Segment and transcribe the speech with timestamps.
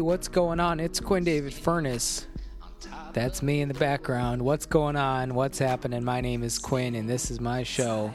[0.00, 0.80] What's going on?
[0.80, 2.26] It's Quinn David Furness.
[3.12, 4.40] That's me in the background.
[4.40, 5.34] What's going on?
[5.34, 6.02] What's happening?
[6.04, 8.14] My name is Quinn, and this is my show.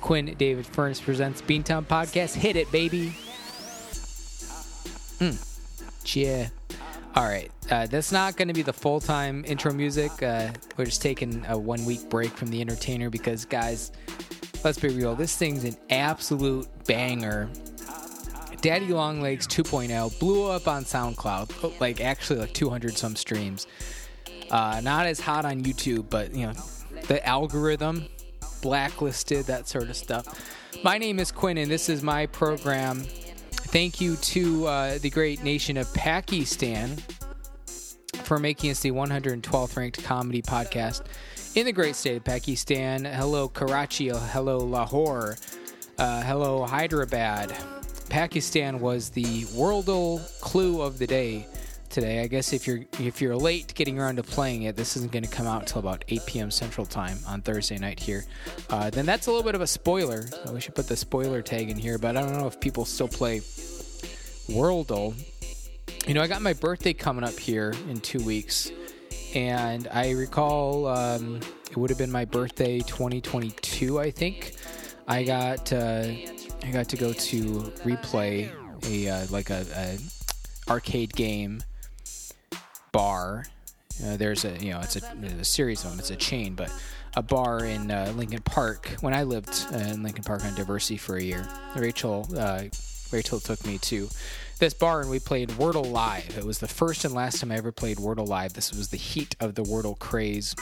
[0.00, 2.34] Quinn David Furness presents Beantown Podcast.
[2.34, 3.08] Hit it, baby.
[5.18, 6.14] Mm.
[6.14, 6.48] Yeah.
[7.16, 7.50] All right.
[7.70, 10.22] Uh, that's not going to be the full time intro music.
[10.22, 13.90] Uh, we're just taking a one week break from the entertainer because, guys,
[14.62, 15.16] let's be real.
[15.16, 17.48] This thing's an absolute banger.
[18.60, 23.66] Daddy Longlegs 2.0 blew up on SoundCloud, oh, like actually like 200 some streams.
[24.50, 26.52] Uh, not as hot on YouTube, but you know,
[27.08, 28.06] the algorithm,
[28.62, 30.52] blacklisted, that sort of stuff.
[30.82, 33.00] My name is Quinn, and this is my program.
[33.50, 36.96] Thank you to uh, the great nation of Pakistan
[38.24, 41.02] for making us the 112th ranked comedy podcast
[41.54, 43.04] in the great state of Pakistan.
[43.04, 44.08] Hello, Karachi.
[44.08, 45.36] Hello, Lahore.
[45.98, 47.56] Uh, hello, Hyderabad.
[48.08, 51.46] Pakistan was the Worldle clue of the day
[51.88, 52.20] today.
[52.20, 55.24] I guess if you're if you're late getting around to playing it, this isn't going
[55.24, 56.50] to come out until about 8 p.m.
[56.50, 58.24] Central Time on Thursday night here.
[58.70, 60.26] Uh, then that's a little bit of a spoiler.
[60.52, 61.98] We should put the spoiler tag in here.
[61.98, 63.40] But I don't know if people still play
[64.48, 65.14] Wordle.
[66.06, 68.70] You know, I got my birthday coming up here in two weeks,
[69.34, 74.54] and I recall um, it would have been my birthday 2022, I think.
[75.08, 76.12] I got uh,
[76.62, 77.42] I got to go to
[77.84, 78.50] replay
[78.88, 79.98] a uh, like a, a
[80.70, 81.62] arcade game
[82.92, 83.46] bar.
[84.04, 85.02] Uh, there's a you know it's a,
[85.40, 85.98] a, series of them.
[85.98, 86.72] It's a chain, but
[87.16, 90.98] a bar in uh, Lincoln Park when I lived uh, in Lincoln Park on Diversey
[90.98, 91.48] for a year.
[91.76, 92.64] Rachel uh,
[93.12, 94.08] Rachel took me to
[94.58, 96.36] this bar and we played Wordle live.
[96.36, 98.54] It was the first and last time I ever played Wordle live.
[98.54, 100.54] This was the heat of the Wordle craze.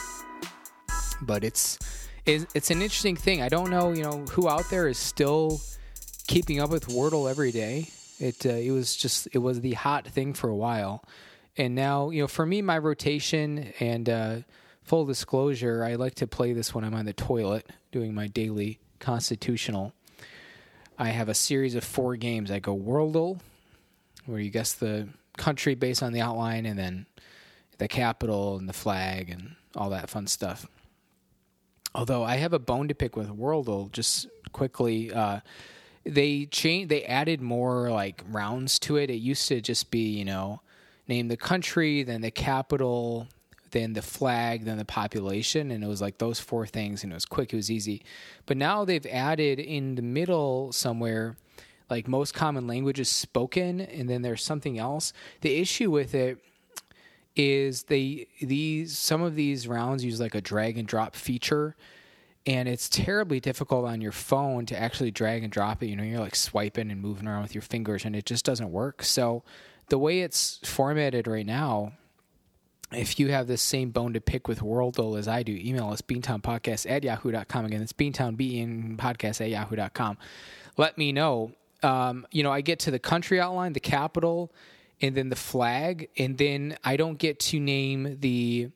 [1.21, 1.79] But it's
[2.25, 3.41] it's an interesting thing.
[3.41, 5.61] I don't know you know who out there is still
[6.27, 7.89] keeping up with Wordle every day.
[8.19, 11.03] It uh, it was just it was the hot thing for a while.
[11.57, 14.35] And now you know for me my rotation and uh,
[14.83, 18.79] full disclosure i like to play this when i'm on the toilet doing my daily
[18.99, 19.93] constitutional.
[20.97, 22.51] I have a series of four games.
[22.51, 23.39] I go Worldle
[24.25, 27.05] where you guess the country based on the outline and then
[27.77, 30.65] the capital and the flag and all that fun stuff.
[31.93, 35.39] Although i have a bone to pick with Worldle just quickly uh,
[36.05, 40.25] they changed they added more like rounds to it it used to just be you
[40.25, 40.61] know
[41.07, 43.27] name the country, then the capital,
[43.71, 45.71] then the flag, then the population.
[45.71, 48.03] And it was like those four things, and it was quick, it was easy.
[48.45, 51.35] But now they've added in the middle somewhere,
[51.89, 55.13] like most common languages spoken, and then there's something else.
[55.41, 56.39] The issue with it
[57.35, 61.75] is they these some of these rounds use like a drag and drop feature
[62.45, 66.03] and it's terribly difficult on your phone to actually drag and drop it you know
[66.03, 69.43] you're like swiping and moving around with your fingers and it just doesn't work so
[69.89, 71.93] the way it's formatted right now,
[72.91, 76.01] if you have the same bone to pick with Worldle as I do, email us
[76.01, 77.65] beantownpodcast at yahoo.com.
[77.65, 80.17] Again, it's beantown, B-E-N podcast at yahoo.com.
[80.77, 81.51] Let me know.
[81.83, 84.51] Um, you know, I get to the country outline, the capital,
[85.01, 88.69] and then the flag, and then I don't get to name the,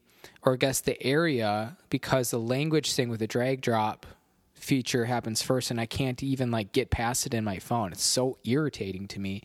[0.43, 4.05] or I guess the area because the language thing with the drag drop
[4.53, 7.91] feature happens first, and I can't even like get past it in my phone.
[7.91, 9.43] It's so irritating to me.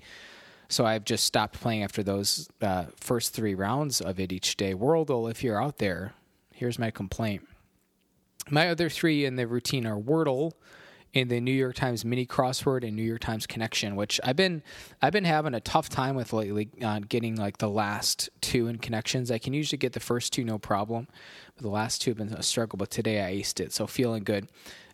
[0.68, 4.74] So I've just stopped playing after those uh, first three rounds of it each day.
[4.74, 6.14] Worldle, if you're out there,
[6.52, 7.46] here's my complaint.
[8.50, 10.52] My other three in the routine are Wordle,
[11.14, 14.62] in the New York Times mini crossword and New York Times connection, which I've been
[15.00, 18.78] I've been having a tough time with lately on getting like the last two in
[18.78, 19.30] connections.
[19.30, 21.06] I can usually get the first two no problem,
[21.54, 22.76] but the last two have been a struggle.
[22.76, 24.48] But today I aced it, so feeling good.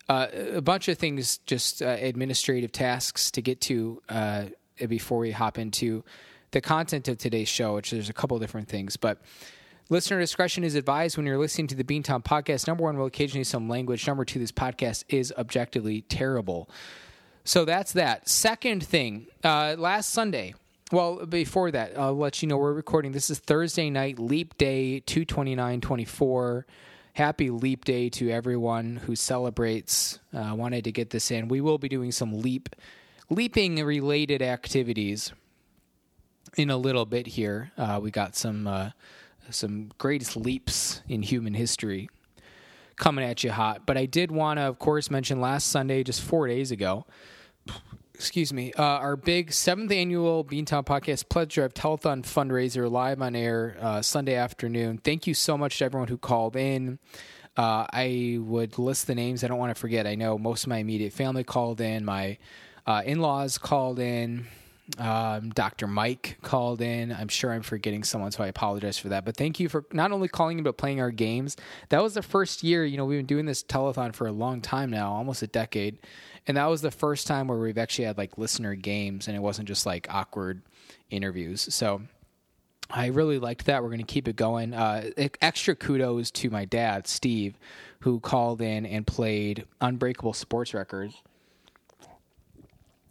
[0.07, 4.45] Uh, a bunch of things, just uh, administrative tasks to get to uh,
[4.87, 6.03] before we hop into
[6.51, 9.21] the content of today's show, which there's a couple different things, but
[9.91, 12.65] listener discretion is advised when you're listening to the Beantown podcast.
[12.65, 14.07] Number one, will occasionally some language.
[14.07, 16.69] Number two, this podcast is objectively terrible.
[17.43, 18.29] So that's that.
[18.29, 20.55] Second thing, uh, last Sunday,
[20.93, 23.11] well, before that, I'll let you know we're recording.
[23.11, 26.65] This is Thursday night, Leap Day 22924.
[27.13, 30.19] Happy Leap Day to everyone who celebrates.
[30.33, 31.49] I uh, wanted to get this in.
[31.49, 32.69] We will be doing some Leap
[33.29, 35.33] leaping related activities
[36.55, 37.71] in a little bit here.
[37.77, 38.91] Uh, we got some uh,
[39.51, 42.09] some greatest leaps in human history
[42.95, 43.85] coming at you hot.
[43.85, 47.05] But I did want to, of course, mention last Sunday, just four days ago.
[48.13, 48.71] Excuse me.
[48.73, 54.01] Uh, our big seventh annual Beantown Podcast Pledge Drive Telethon fundraiser live on air uh,
[54.03, 54.99] Sunday afternoon.
[54.99, 56.99] Thank you so much to everyone who called in.
[57.57, 59.43] Uh, I would list the names.
[59.43, 60.05] I don't want to forget.
[60.05, 62.05] I know most of my immediate family called in.
[62.05, 62.37] My
[62.85, 64.45] uh, in laws called in.
[64.97, 65.87] Um, Dr.
[65.87, 67.11] Mike called in.
[67.11, 69.25] I'm sure I'm forgetting someone, so I apologize for that.
[69.25, 71.57] But thank you for not only calling in, but playing our games.
[71.89, 74.61] That was the first year, you know, we've been doing this telethon for a long
[74.61, 75.97] time now, almost a decade.
[76.47, 79.39] And that was the first time where we've actually had like listener games and it
[79.39, 80.61] wasn't just like awkward
[81.09, 81.73] interviews.
[81.73, 82.01] So
[82.89, 83.83] I really liked that.
[83.83, 84.73] We're going to keep it going.
[84.73, 85.11] Uh,
[85.41, 87.57] extra kudos to my dad, Steve,
[87.99, 91.21] who called in and played Unbreakable Sports Records.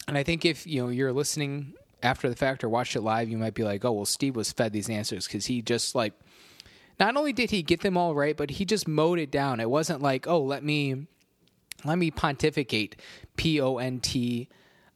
[0.08, 3.28] And I think if you know you're listening after the fact or watched it live,
[3.28, 6.14] you might be like, "Oh, well, Steve was fed these answers because he just like."
[6.98, 9.58] Not only did he get them all right, but he just mowed it down.
[9.58, 11.06] It wasn't like, "Oh, let me,
[11.84, 12.96] let me pontificate,"
[13.36, 14.48] P O N T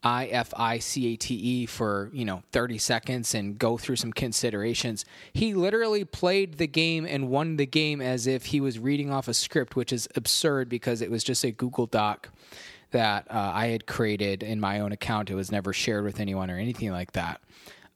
[0.05, 3.97] I F I C A T E for, you know, 30 seconds and go through
[3.97, 5.07] some considerations.
[5.33, 9.29] He literally played the game and won the game as if he was reading off
[9.29, 12.29] a script, which is absurd because it was just a Google Doc
[12.95, 15.29] that uh, I had created in my own account.
[15.29, 17.41] It was never shared with anyone or anything like that.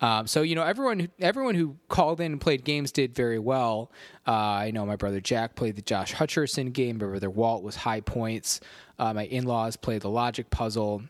[0.01, 3.39] Um, so you know everyone who, everyone who called in and played games did very
[3.39, 3.91] well.
[4.27, 6.99] Uh, I know my brother Jack played the Josh Hutcherson game.
[6.99, 8.61] My brother Walt was high points.
[8.99, 11.03] Uh, my in-laws played the logic puzzle.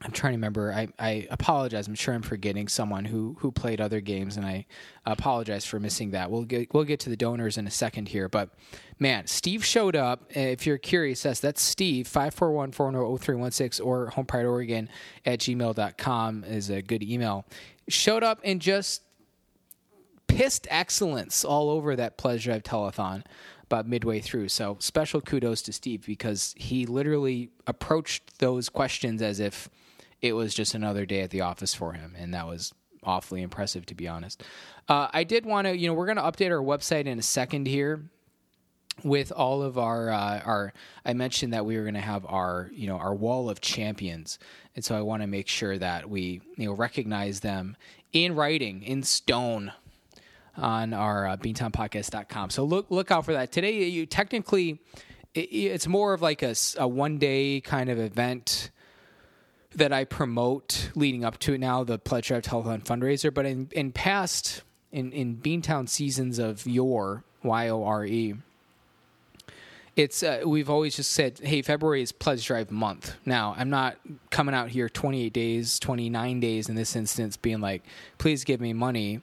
[0.00, 0.72] I'm trying to remember.
[0.72, 1.88] I, I apologize.
[1.88, 4.66] I'm sure I'm forgetting someone who who played other games, and I
[5.04, 6.30] apologize for missing that.
[6.30, 8.50] We'll get we'll get to the donors in a second here, but
[9.00, 10.30] man, Steve showed up.
[10.30, 14.10] If you're curious, that's that's Steve five four one four zero three one six or
[14.10, 14.88] Home Pride Oregon
[15.26, 17.44] at gmail.com is a good email.
[17.88, 19.02] Showed up and just
[20.28, 23.24] pissed excellence all over that Pledge Drive telethon
[23.64, 24.48] about midway through.
[24.48, 29.68] So special kudos to Steve because he literally approached those questions as if
[30.20, 32.72] it was just another day at the office for him, and that was
[33.02, 34.42] awfully impressive to be honest.
[34.88, 37.22] Uh, I did want to, you know, we're going to update our website in a
[37.22, 38.02] second here
[39.04, 40.72] with all of our uh, our
[41.04, 44.38] I mentioned that we were going to have our you know our wall of champions,
[44.74, 47.76] and so I want to make sure that we you know recognize them
[48.12, 49.72] in writing in stone
[50.56, 52.50] on our uh, beantownpodcast.com.
[52.50, 53.84] So look look out for that today.
[53.84, 54.80] You technically
[55.34, 58.70] it, it's more of like a, a one day kind of event
[59.74, 63.32] that I promote leading up to it now, the Pledge Drive Telethon fundraiser.
[63.32, 64.62] But in, in past,
[64.92, 68.34] in, in Beantown seasons of your Y O R E,
[69.98, 73.16] it's uh, we've always just said, hey, February is Pledge Drive month.
[73.26, 73.98] Now, I'm not
[74.30, 77.82] coming out here 28 days, 29 days in this instance, being like,
[78.16, 79.22] please give me money.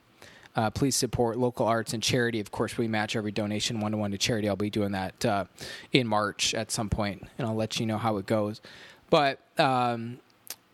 [0.54, 2.40] Uh, please support local arts and charity.
[2.40, 4.48] Of course, we match every donation one to one to charity.
[4.48, 5.46] I'll be doing that uh,
[5.92, 8.62] in March at some point, and I'll let you know how it goes.
[9.10, 10.20] But um,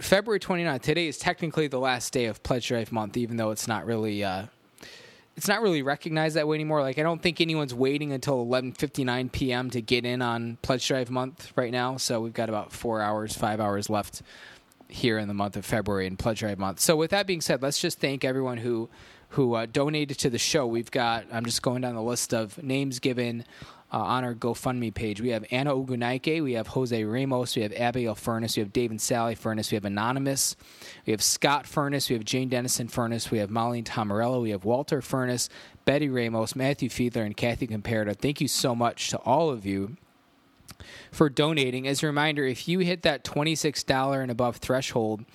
[0.01, 3.68] February 29th, today is technically the last day of Pledge Drive month, even though it's
[3.68, 4.24] not really.
[4.24, 4.48] Uh,
[5.38, 6.81] it's not really recognized that way anymore.
[6.81, 9.69] Like I don't think anyone's waiting until 11:59 p.m.
[9.69, 11.98] to get in on Pledge Drive month right now.
[11.98, 14.21] So we've got about four hours, five hours left
[14.88, 16.80] here in the month of February in Pledge Drive month.
[16.80, 18.89] So with that being said, let's just thank everyone who
[19.30, 20.68] who uh, donated to the show.
[20.68, 23.45] We've got I'm just going down the list of names given
[23.92, 25.22] uh, on our GoFundMe page.
[25.22, 28.92] We have Anna Ugunaike, we have Jose Ramos, we have Abigail Furness, we have Dave
[28.92, 30.56] and Sally Furness, we have Anonymous,
[31.06, 34.64] we have Scott Furness, we have Jane Dennison Furness, we have Molly Tomarello, we have
[34.64, 35.50] Walter Furness,
[35.86, 38.18] Betty Ramos, Matthew Fiedler, and Kathy Comparative.
[38.18, 39.98] Thank you so much to all of you
[41.12, 41.88] for donating.
[41.88, 45.25] As a reminder, if you hit that $26 and above threshold,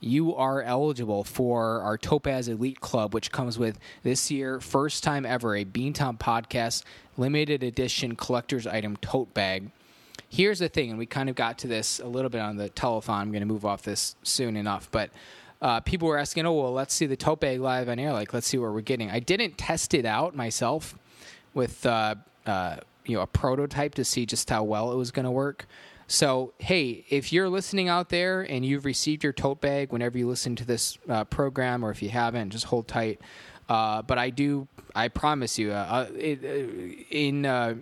[0.00, 5.26] you are eligible for our Topaz Elite Club, which comes with this year, first time
[5.26, 6.84] ever, a Beantown Podcast
[7.18, 9.70] limited edition collector's item tote bag.
[10.28, 12.70] Here's the thing, and we kind of got to this a little bit on the
[12.70, 13.10] telethon.
[13.10, 15.10] I'm going to move off this soon enough, but
[15.60, 18.12] uh, people were asking, "Oh, well, let's see the tote bag live on air.
[18.12, 20.94] Like, let's see what we're getting." I didn't test it out myself
[21.52, 22.14] with uh,
[22.46, 25.66] uh, you know a prototype to see just how well it was going to work.
[26.10, 30.26] So, hey, if you're listening out there and you've received your tote bag whenever you
[30.26, 33.20] listen to this uh, program, or if you haven't, just hold tight.
[33.68, 37.76] Uh, but I do, I promise you, uh, uh it, uh, in uh,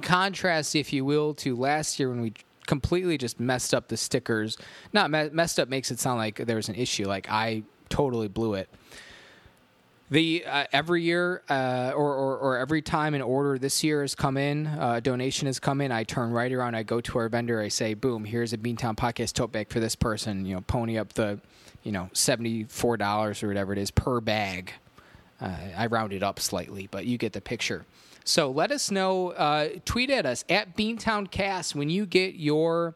[0.00, 2.34] contrast, if you will, to last year when we
[2.68, 4.56] completely just messed up the stickers.
[4.92, 7.08] Not me- messed up makes it sound like there was an issue.
[7.08, 8.68] Like I totally blew it.
[10.14, 14.14] The uh, every year uh, or, or, or every time an order this year has
[14.14, 15.90] come in, uh, donation has come in.
[15.90, 16.76] I turn right around.
[16.76, 17.60] I go to our vendor.
[17.60, 18.24] I say, "Boom!
[18.24, 21.40] Here's a Beantown Podcast tote bag for this person." You know, pony up the,
[21.82, 24.72] you know, seventy four dollars or whatever it is per bag.
[25.40, 27.84] Uh, I rounded it up slightly, but you get the picture.
[28.22, 29.30] So let us know.
[29.30, 32.94] Uh, tweet at us at Beantown Cast when you get your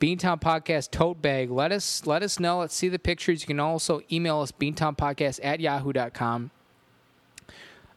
[0.00, 1.50] Beantown Podcast tote bag.
[1.50, 2.60] Let us let us know.
[2.60, 3.42] Let's see the pictures.
[3.42, 6.50] You can also email us beantownpodcast at yahoo.com.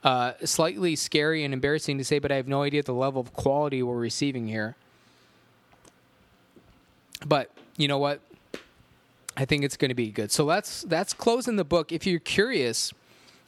[0.03, 3.31] Uh, slightly scary and embarrassing to say, but I have no idea the level of
[3.31, 4.75] quality we're receiving here.
[7.25, 8.19] But you know what?
[9.37, 10.29] I think it's going to be good.
[10.29, 11.93] So that's that's closing the book.
[11.93, 12.93] If you're curious,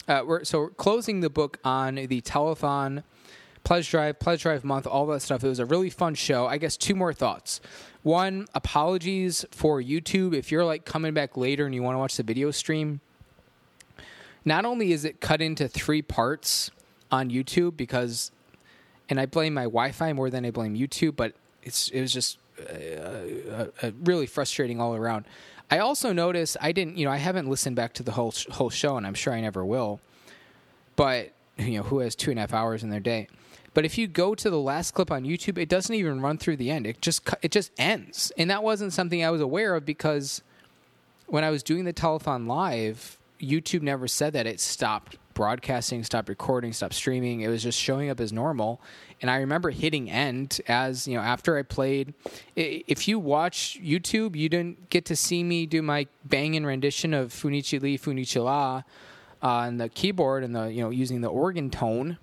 [0.08, 3.02] uh, we're so we're closing the book on the telethon,
[3.66, 5.42] pledge drive, pledge drive month, all that stuff.
[5.42, 6.46] It was a really fun show.
[6.46, 7.60] I guess two more thoughts.
[8.04, 12.16] One, apologies for YouTube if you're like coming back later and you want to watch
[12.16, 13.00] the video stream.
[14.44, 16.70] Not only is it cut into three parts
[17.10, 18.30] on YouTube because,
[19.10, 21.32] and I blame my Wi-Fi more than I blame YouTube, but
[21.64, 25.24] it's it was just uh, uh, uh, really frustrating all around.
[25.72, 28.70] I also noticed I didn't, you know, I haven't listened back to the whole whole
[28.70, 29.98] show, and I'm sure I never will.
[30.94, 33.26] But you know, who has two and a half hours in their day?
[33.76, 36.56] But if you go to the last clip on YouTube, it doesn't even run through
[36.56, 36.86] the end.
[36.86, 40.40] It just it just ends, and that wasn't something I was aware of because
[41.26, 46.30] when I was doing the telethon live, YouTube never said that it stopped broadcasting, stopped
[46.30, 47.42] recording, stopped streaming.
[47.42, 48.80] It was just showing up as normal.
[49.20, 52.14] And I remember hitting end as, you know, after I played.
[52.54, 57.30] If you watch YouTube, you didn't get to see me do my banging rendition of
[57.30, 58.84] Funiculì, Funichi La
[59.42, 62.16] uh, on the keyboard and the, you know, using the organ tone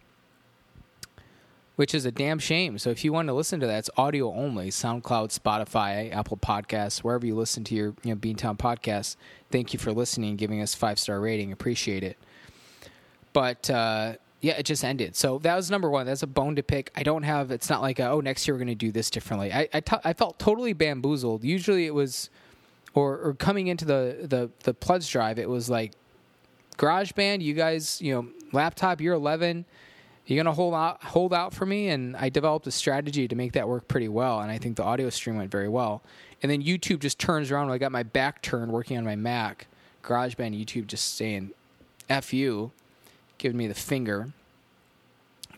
[1.75, 2.77] which is a damn shame.
[2.77, 4.69] So if you want to listen to that, it's audio only.
[4.69, 9.15] SoundCloud, Spotify, Apple Podcasts, wherever you listen to your you know Beantown podcast.
[9.51, 11.51] Thank you for listening giving us five star rating.
[11.51, 12.17] Appreciate it.
[13.33, 15.15] But uh, yeah, it just ended.
[15.15, 16.05] So that was number one.
[16.05, 16.91] That's a bone to pick.
[16.95, 17.49] I don't have.
[17.49, 19.51] It's not like a, oh next year we're going to do this differently.
[19.51, 21.43] I I, t- I felt totally bamboozled.
[21.43, 22.29] Usually it was,
[22.93, 25.93] or or coming into the the the pledge drive, it was like,
[26.77, 29.65] GarageBand, you guys, you know, laptop, you're 11
[30.25, 31.89] you're gonna hold out hold out for me?
[31.89, 34.83] And i developed a strategy to make that work pretty well and i think the
[34.83, 36.01] audio stream went very well.
[36.41, 39.15] And then youtube just turns around when i got my back turned working on my
[39.15, 39.67] mac.
[40.03, 41.51] Garageband youtube just saying
[42.09, 42.71] f you
[43.37, 44.29] giving me the finger.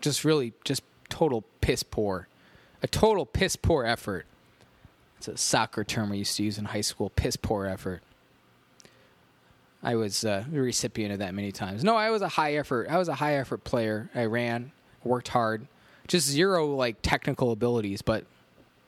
[0.01, 2.27] Just really just total piss poor.
[2.83, 4.25] A total piss poor effort.
[5.17, 8.01] It's a soccer term we used to use in high school piss poor effort
[9.85, 11.83] I was uh, a recipient of that many times.
[11.83, 12.87] No, I was a high effort.
[12.89, 14.09] I was a high effort player.
[14.15, 14.71] I ran,
[15.03, 15.67] worked hard,
[16.07, 18.25] just zero like technical abilities, but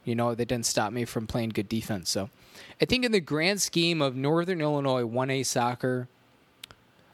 [0.06, 2.10] you know that didn't stop me from playing good defense.
[2.10, 2.32] So,
[2.82, 6.08] I think in the grand scheme of Northern Illinois 1A soccer,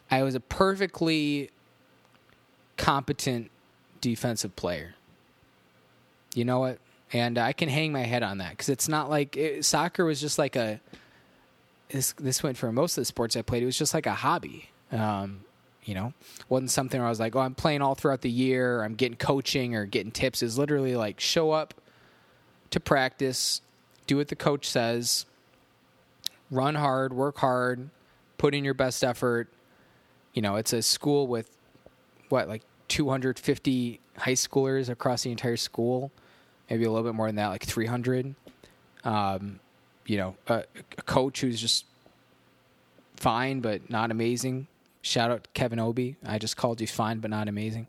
[0.09, 1.49] I was a perfectly
[2.77, 3.51] competent
[3.99, 4.95] defensive player.
[6.33, 6.79] You know what?
[7.11, 10.21] And I can hang my head on that because it's not like it, soccer was
[10.21, 10.79] just like a
[11.89, 13.63] this this went for most of the sports I played.
[13.63, 14.69] It was just like a hobby.
[14.91, 15.41] Um,
[15.83, 16.13] you know,
[16.49, 18.83] wasn't something where I was like, oh, I'm playing all throughout the year.
[18.83, 20.41] I'm getting coaching or getting tips.
[20.41, 21.73] Is literally like show up
[22.69, 23.61] to practice,
[24.07, 25.25] do what the coach says,
[26.49, 27.89] run hard, work hard,
[28.37, 29.49] put in your best effort.
[30.33, 31.49] You know, it's a school with
[32.29, 36.11] what like 250 high schoolers across the entire school,
[36.69, 38.35] maybe a little bit more than that, like 300.
[39.03, 39.59] Um,
[40.05, 40.63] you know, a,
[40.97, 41.85] a coach who's just
[43.15, 44.67] fine but not amazing.
[45.01, 46.15] Shout out Kevin Obi.
[46.25, 47.87] I just called you fine but not amazing.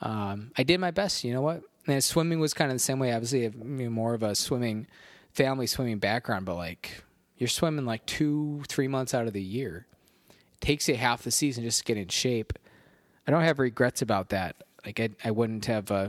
[0.00, 1.24] Um, I did my best.
[1.24, 1.62] You know what?
[1.86, 3.12] And swimming was kind of the same way.
[3.12, 4.86] Obviously, I have more of a swimming
[5.32, 7.02] family swimming background, but like
[7.38, 9.86] you're swimming like two, three months out of the year.
[10.30, 12.52] It takes you half the season just to get in shape.
[13.26, 14.56] I don't have regrets about that.
[14.84, 16.08] Like I, I wouldn't have uh,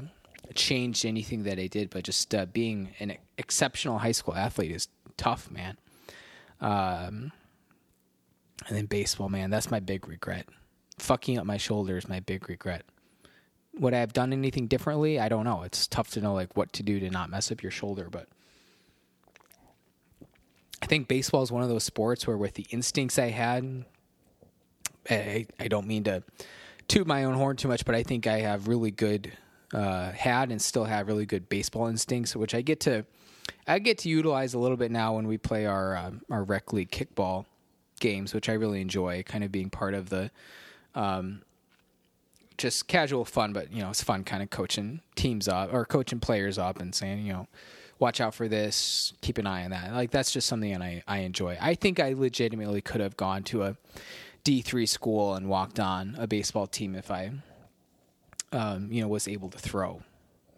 [0.55, 4.87] changed anything that I did, but just uh, being an exceptional high school athlete is
[5.21, 5.77] tough, man.
[6.59, 7.31] Um,
[8.67, 10.47] and then baseball, man, that's my big regret.
[10.97, 12.83] Fucking up my shoulder is my big regret.
[13.79, 15.19] Would I have done anything differently?
[15.19, 15.61] I don't know.
[15.61, 18.27] It's tough to know like what to do to not mess up your shoulder, but
[20.81, 23.85] I think baseball is one of those sports where with the instincts I had,
[25.07, 26.23] I, I don't mean to
[26.87, 29.31] toot my own horn too much, but I think I have really good,
[29.71, 33.05] uh, had and still have really good baseball instincts, which I get to
[33.67, 36.73] I get to utilize a little bit now when we play our um, our rec
[36.73, 37.45] league kickball
[37.99, 39.23] games, which I really enjoy.
[39.23, 40.31] Kind of being part of the
[40.95, 41.41] um,
[42.57, 46.19] just casual fun, but you know it's fun kind of coaching teams up or coaching
[46.19, 47.47] players up and saying you know
[47.99, 49.93] watch out for this, keep an eye on that.
[49.93, 51.57] Like that's just something that I I enjoy.
[51.61, 53.75] I think I legitimately could have gone to a
[54.43, 57.31] D three school and walked on a baseball team if I
[58.51, 60.01] um, you know was able to throw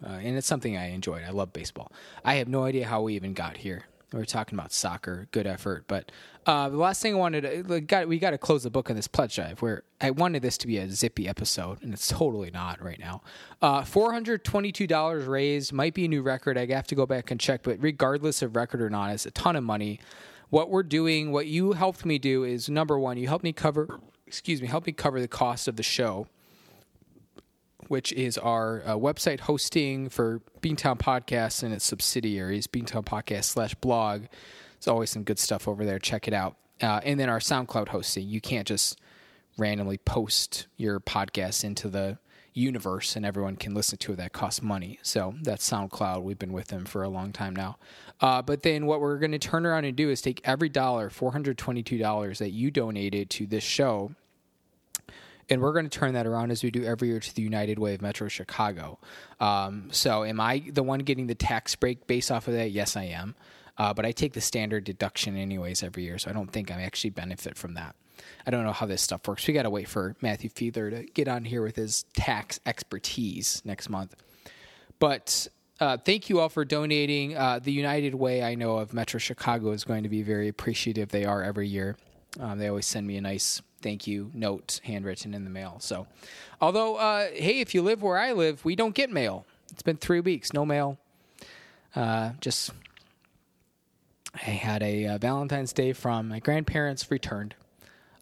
[0.04, 1.24] uh, and it's something I enjoyed.
[1.24, 1.90] I love baseball.
[2.24, 3.84] I have no idea how we even got here.
[4.12, 5.86] We are talking about soccer, good effort.
[5.88, 6.12] But
[6.46, 8.94] uh, the last thing I wanted, to, got, we got to close the book on
[8.94, 9.60] this pledge drive.
[9.60, 13.22] Where I wanted this to be a zippy episode, and it's totally not right now.
[13.60, 16.56] Uh, Four hundred twenty-two dollars raised might be a new record.
[16.56, 19.32] I have to go back and check, but regardless of record or not, it's a
[19.32, 19.98] ton of money.
[20.50, 23.98] What we're doing, what you helped me do, is number one, you helped me cover.
[24.28, 26.28] Excuse me, help me cover the cost of the show
[27.88, 33.74] which is our uh, website hosting for Beantown Podcasts and its subsidiaries, Beantown Podcast slash
[33.76, 34.22] blog.
[34.74, 35.98] There's always some good stuff over there.
[35.98, 36.56] Check it out.
[36.82, 38.28] uh, and then our SoundCloud hosting.
[38.28, 38.98] You can't just
[39.56, 42.18] randomly post your podcast into the
[42.52, 44.16] universe and everyone can listen to it.
[44.16, 44.98] That costs money.
[45.02, 46.22] So that's SoundCloud.
[46.22, 47.78] We've been with them for a long time now.
[48.20, 51.10] Uh, but then what we're going to turn around and do is take every dollar,
[51.10, 54.12] $422 that you donated to this show
[55.48, 57.78] and we're going to turn that around as we do every year to the United
[57.78, 58.98] Way of Metro Chicago.
[59.40, 62.70] Um, so, am I the one getting the tax break based off of that?
[62.70, 63.34] Yes, I am.
[63.76, 66.82] Uh, but I take the standard deduction anyways every year, so I don't think I
[66.82, 67.96] actually benefit from that.
[68.46, 69.46] I don't know how this stuff works.
[69.46, 73.62] We got to wait for Matthew Fiedler to get on here with his tax expertise
[73.64, 74.14] next month.
[75.00, 75.48] But
[75.80, 77.36] uh, thank you all for donating.
[77.36, 81.08] Uh, the United Way, I know of Metro Chicago, is going to be very appreciative.
[81.08, 81.96] They are every year.
[82.38, 85.76] Um, they always send me a nice thank you note handwritten in the mail.
[85.78, 86.08] So,
[86.60, 89.46] although, uh, hey, if you live where I live, we don't get mail.
[89.70, 90.98] It's been three weeks, no mail.
[91.94, 92.70] Uh, just,
[94.34, 97.54] I had a uh, Valentine's Day from my grandparents returned.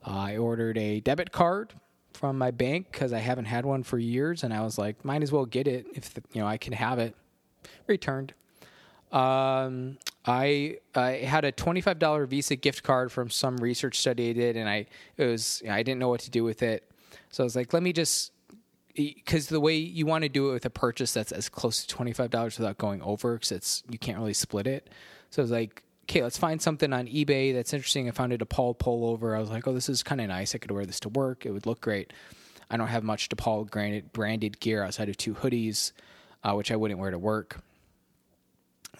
[0.04, 1.72] I ordered a debit card
[2.12, 5.22] from my bank because I haven't had one for years, and I was like, might
[5.22, 7.14] as well get it if the, you know I can have it
[7.86, 8.34] returned.
[9.12, 14.30] Um, I I had a twenty five dollar Visa gift card from some research study
[14.30, 14.86] I did, and I
[15.16, 16.90] it was I didn't know what to do with it,
[17.30, 18.32] so I was like, let me just
[18.94, 21.88] because the way you want to do it with a purchase that's as close to
[21.88, 24.90] twenty five dollars without going over, because it's you can't really split it.
[25.30, 28.06] So I was like, okay, let's find something on eBay that's interesting.
[28.06, 29.34] I found a DePaul pullover.
[29.36, 30.54] I was like, oh, this is kind of nice.
[30.54, 31.46] I could wear this to work.
[31.46, 32.12] It would look great.
[32.70, 35.92] I don't have much DePaul branded gear outside of two hoodies,
[36.44, 37.60] uh, which I wouldn't wear to work.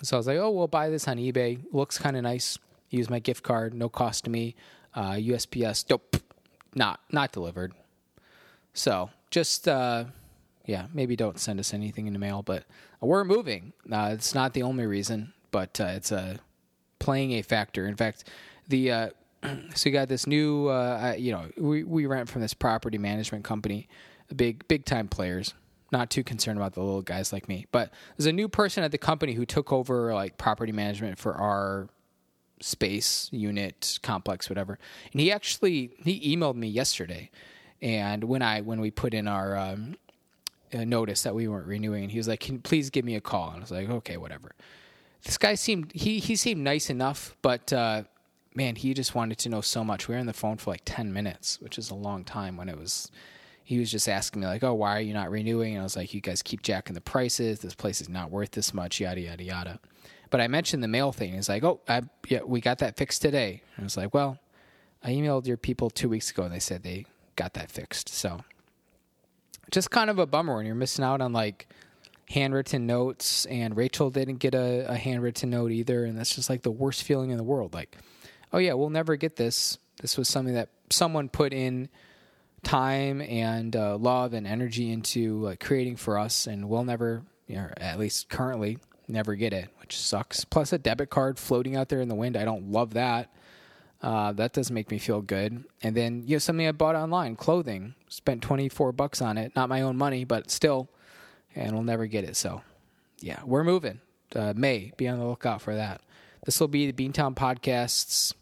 [0.00, 1.58] So I was like, oh, we'll buy this on eBay.
[1.72, 2.58] Looks kind of nice.
[2.90, 4.54] Use my gift card, no cost to me.
[4.94, 6.16] Uh, USPS, dope,
[6.74, 7.72] not not delivered.
[8.74, 10.04] So just uh,
[10.66, 12.42] yeah, maybe don't send us anything in the mail.
[12.42, 12.64] But
[13.00, 13.72] we're moving.
[13.90, 16.36] Uh, it's not the only reason, but uh, it's uh,
[16.98, 17.86] playing a factor.
[17.86, 18.24] In fact,
[18.68, 19.10] the uh,
[19.74, 23.44] so you got this new uh, you know we we rent from this property management
[23.44, 23.88] company,
[24.34, 25.54] big big time players
[25.92, 27.66] not too concerned about the little guys like me.
[27.70, 31.34] But there's a new person at the company who took over like property management for
[31.34, 31.88] our
[32.60, 34.78] space unit complex whatever.
[35.12, 37.30] And he actually he emailed me yesterday
[37.80, 39.96] and when i when we put in our um,
[40.72, 43.48] uh, notice that we weren't renewing he was like can please give me a call.
[43.48, 44.52] And i was like okay whatever.
[45.24, 48.04] This guy seemed he he seemed nice enough but uh,
[48.54, 50.08] man he just wanted to know so much.
[50.08, 52.68] We were on the phone for like 10 minutes which is a long time when
[52.68, 53.10] it was
[53.64, 55.96] he was just asking me like, "Oh, why are you not renewing?" And I was
[55.96, 57.60] like, "You guys keep jacking the prices.
[57.60, 59.80] This place is not worth this much." Yada yada yada.
[60.30, 61.34] But I mentioned the mail thing.
[61.34, 64.38] He's like, "Oh, I, yeah, we got that fixed today." And I was like, "Well,
[65.02, 68.40] I emailed your people two weeks ago, and they said they got that fixed." So,
[69.70, 71.68] just kind of a bummer when you're missing out on like
[72.30, 76.62] handwritten notes, and Rachel didn't get a, a handwritten note either, and that's just like
[76.62, 77.74] the worst feeling in the world.
[77.74, 77.96] Like,
[78.52, 79.78] oh yeah, we'll never get this.
[80.00, 81.88] This was something that someone put in
[82.62, 87.56] time and uh, love and energy into uh, creating for us, and we'll never, you
[87.56, 90.44] know, at least currently, never get it, which sucks.
[90.44, 92.36] Plus, a debit card floating out there in the wind.
[92.36, 93.32] I don't love that.
[94.00, 95.64] Uh, that doesn't make me feel good.
[95.82, 97.94] And then you know something I bought online, clothing.
[98.08, 100.88] Spent twenty four bucks on it, not my own money, but still,
[101.54, 102.36] and we'll never get it.
[102.36, 102.62] So,
[103.20, 104.00] yeah, we're moving.
[104.34, 106.00] Uh, May, be on the lookout for that.
[106.44, 108.34] This will be the Beantown Podcasts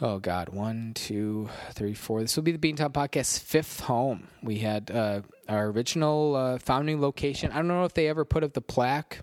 [0.00, 0.48] oh god.
[0.50, 2.20] One two three four.
[2.22, 4.28] This will be the beantown podcast's fifth home.
[4.42, 7.52] We had uh, our original uh, founding location.
[7.52, 9.20] I don't know if they ever put up the plaque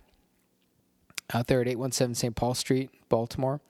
[1.33, 3.61] out there at 817 st paul street baltimore.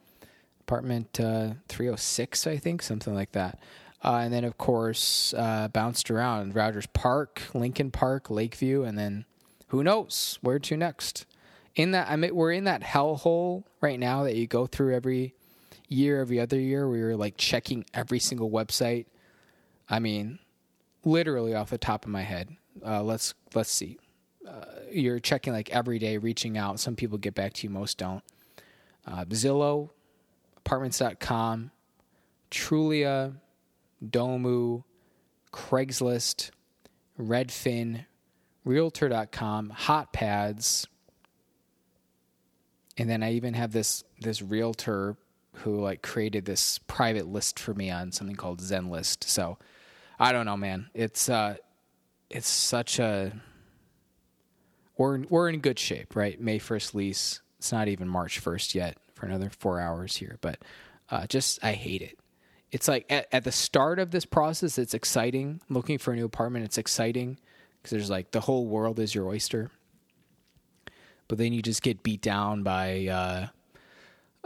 [0.62, 3.60] Apartment uh, 306 i think something like that.
[4.04, 9.26] Uh, and then of course uh, bounced around rogers park lincoln park lakeview and then
[9.70, 11.26] who knows where to next.
[11.76, 15.34] In that i mean we're in that hellhole right now that you go through every
[15.88, 19.06] year, every other year, we were like checking every single website.
[19.90, 20.40] I mean,
[21.04, 22.56] literally off the top of my head.
[22.86, 23.98] Uh, let's let's see.
[24.48, 26.80] Uh, you're checking like every day, reaching out.
[26.80, 28.24] Some people get back to you, most don't.
[29.06, 29.90] Uh, Zillow,
[30.58, 31.72] Apartments.com,
[32.52, 33.36] Trulia,
[34.06, 34.84] Domu,
[35.52, 36.52] Craigslist,
[37.20, 38.06] Redfin,
[38.66, 40.88] Realtor.com, HotPads,
[42.98, 45.16] and then I even have this this realtor
[45.64, 49.24] who like created this private list for me on something called Zenlist.
[49.24, 49.58] So
[50.20, 50.90] I don't know, man.
[50.94, 51.56] It's uh,
[52.30, 53.34] it's such a
[54.98, 56.40] we're we're in good shape, right?
[56.40, 57.42] May first lease.
[57.58, 60.60] It's not even March first yet for another four hours here, but
[61.10, 62.20] uh, just I hate it.
[62.72, 65.62] It's like at, at the start of this process, it's exciting.
[65.70, 67.40] Looking for a new apartment, it's exciting
[67.78, 69.72] because there's like the whole world is your oyster.
[71.28, 73.48] But then you just get beat down by uh,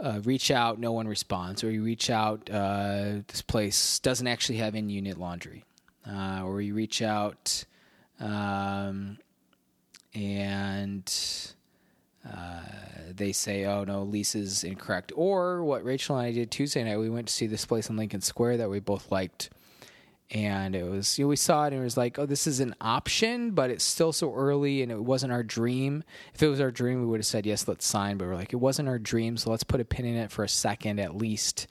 [0.02, 4.58] uh, reach out, no one responds, or you reach out, uh, this place doesn't actually
[4.58, 5.64] have in unit laundry,
[6.10, 7.64] uh, or you reach out
[8.20, 9.18] um,
[10.14, 11.52] and
[12.28, 12.60] uh,
[13.10, 15.12] they say, oh no, lease is incorrect.
[15.14, 17.96] Or what Rachel and I did Tuesday night, we went to see this place in
[17.96, 19.50] Lincoln Square that we both liked
[20.32, 22.58] and it was you know, we saw it and it was like oh this is
[22.58, 26.02] an option but it's still so early and it wasn't our dream.
[26.34, 28.52] If it was our dream we would have said yes let's sign but we're like
[28.52, 31.16] it wasn't our dream so let's put a pin in it for a second at
[31.16, 31.68] least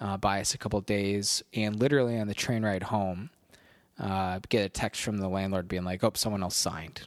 [0.00, 3.30] uh, buy us a couple days and literally on the train ride home
[3.98, 7.06] uh, get a text from the landlord being like oh someone else signed.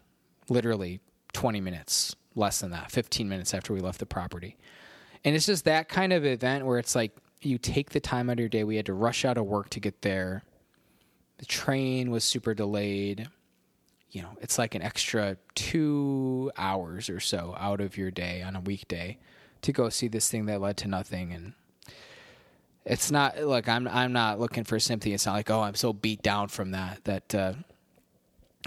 [0.49, 1.01] Literally
[1.33, 4.55] 20 minutes less than that 15 minutes after we left the property.
[5.23, 8.33] And it's just that kind of event where it's like you take the time out
[8.33, 8.63] of your day.
[8.63, 10.43] We had to rush out of work to get there
[11.37, 13.27] the train was super delayed.
[14.11, 18.55] You know, it's like an extra two hours or so out of your day on
[18.55, 19.17] a weekday
[19.61, 21.33] to go see this thing that led to nothing.
[21.33, 21.53] And
[22.85, 25.13] it's not like I'm I'm not looking for sympathy.
[25.13, 27.53] It's not like oh I'm so beat down from that that uh,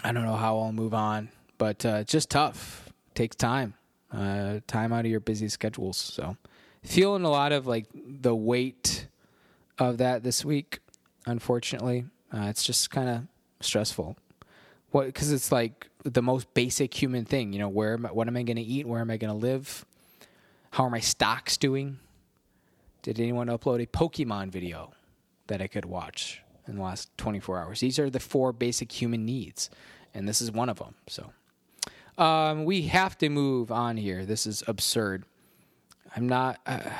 [0.04, 1.31] I don't know how I'll move on.
[1.57, 2.92] But uh, just tough.
[3.14, 3.74] Takes time.
[4.12, 5.96] Uh, time out of your busy schedules.
[5.96, 6.37] So
[6.83, 9.09] feeling a lot of like the weight
[9.78, 10.81] of that this week.
[11.26, 13.22] Unfortunately, uh, it's just kind of
[13.60, 14.16] stressful.
[14.90, 15.06] What?
[15.06, 17.52] Because it's like the most basic human thing.
[17.52, 18.86] You know, where am I, what am I going to eat?
[18.86, 19.84] Where am I going to live?
[20.72, 21.98] How are my stocks doing?
[23.02, 24.92] Did anyone upload a Pokemon video
[25.46, 27.80] that I could watch in the last 24 hours?
[27.80, 29.70] These are the four basic human needs,
[30.14, 30.94] and this is one of them.
[31.06, 31.32] So,
[32.22, 34.26] um, we have to move on here.
[34.26, 35.24] This is absurd.
[36.14, 36.60] I'm not.
[36.66, 36.90] Uh,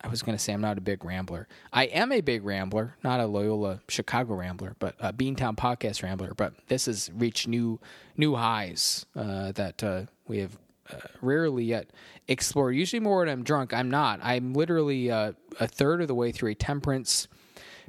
[0.00, 1.48] I was going to say I'm not a big rambler.
[1.72, 6.34] I am a big rambler, not a Loyola Chicago rambler, but a Beantown podcast rambler.
[6.36, 7.80] But this has reached new
[8.16, 10.58] new highs uh, that uh, we have
[10.92, 11.90] uh, rarely yet
[12.28, 12.76] explored.
[12.76, 13.72] Usually, more when I'm drunk.
[13.72, 14.20] I'm not.
[14.22, 17.26] I'm literally uh, a third of the way through a temperance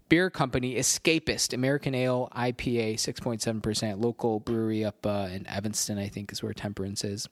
[0.10, 6.32] beer company, Escapist American Ale IPA, 6.7%, local brewery up uh, in Evanston, I think
[6.32, 7.28] is where Temperance is.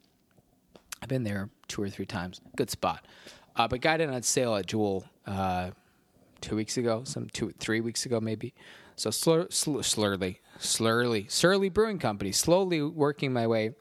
[1.02, 2.42] I've been there two or three times.
[2.56, 3.06] Good spot.
[3.56, 5.72] Uh, but got it on sale at Jewel uh,
[6.42, 8.54] two weeks ago, some two, three weeks ago maybe.
[8.96, 13.76] So slur, slur, slurly, slurly, Surly Brewing Company, slowly working my way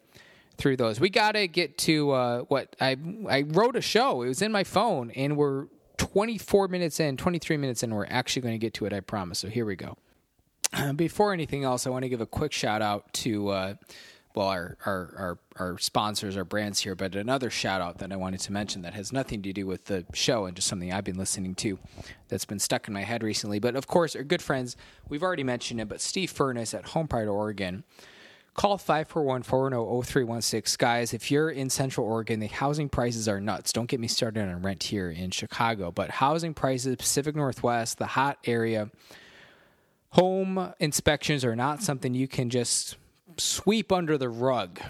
[0.57, 1.01] through those.
[1.01, 2.97] We got to get to uh, what I
[3.29, 4.23] I wrote a show.
[4.23, 5.67] It was in my phone, and we're
[5.99, 7.95] 24 minutes in, 23 minutes in.
[7.95, 8.93] We're actually going to get to it.
[8.93, 9.39] I promise.
[9.39, 9.97] So here we go.
[10.97, 13.75] Before anything else, I want to give a quick shout out to uh,
[14.35, 18.17] well, our, our, our, our sponsors, our brands here, but another shout out that I
[18.17, 21.05] wanted to mention that has nothing to do with the show and just something I've
[21.05, 21.79] been listening to
[22.29, 23.61] that's been stuck in my head recently.
[23.61, 24.77] But of course, our good friends,
[25.09, 27.85] we've already mentioned it, but Steve Furness at Home Pride Oregon.
[28.55, 30.79] Call 541-410-0316.
[30.79, 33.73] Guys, if you're in Central Oregon, the housing prices are nuts.
[33.73, 38.07] Don't get me started on rent here in Chicago, but housing prices, Pacific Northwest, the
[38.07, 38.91] hot area,
[40.11, 42.97] home inspections are not something you can just
[43.41, 44.81] sweep under the rug.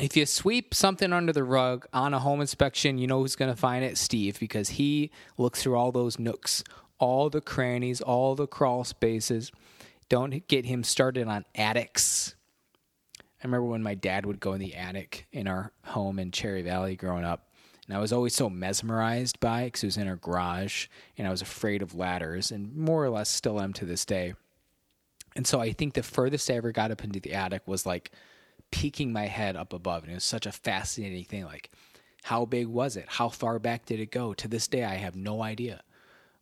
[0.00, 3.52] If you sweep something under the rug on a home inspection, you know who's going
[3.52, 3.98] to find it?
[3.98, 6.62] Steve, because he looks through all those nooks,
[6.98, 9.50] all the crannies, all the crawl spaces.
[10.08, 12.36] Don't get him started on attics.
[13.20, 16.62] I remember when my dad would go in the attic in our home in Cherry
[16.62, 17.48] Valley growing up.
[17.86, 21.26] And I was always so mesmerized by it because it was in our garage and
[21.26, 24.34] I was afraid of ladders and more or less still am to this day.
[25.38, 28.10] And so I think the furthest I ever got up into the attic was like
[28.72, 30.02] peeking my head up above.
[30.02, 31.44] And it was such a fascinating thing.
[31.44, 31.70] Like,
[32.24, 33.04] how big was it?
[33.06, 34.34] How far back did it go?
[34.34, 35.84] To this day, I have no idea.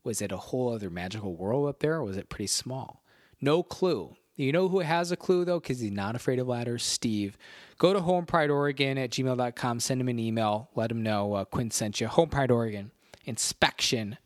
[0.03, 3.03] Was it a whole other magical world up there, or was it pretty small?
[3.39, 4.17] No clue.
[4.35, 6.83] You know who has a clue, though, because he's not afraid of ladders?
[6.83, 7.37] Steve.
[7.77, 12.01] Go to homeprideoregon at gmail.com, send him an email, let him know uh, Quinn sent
[12.01, 12.09] you.
[12.09, 12.93] Home Pride Oregon.
[13.27, 14.17] Inspection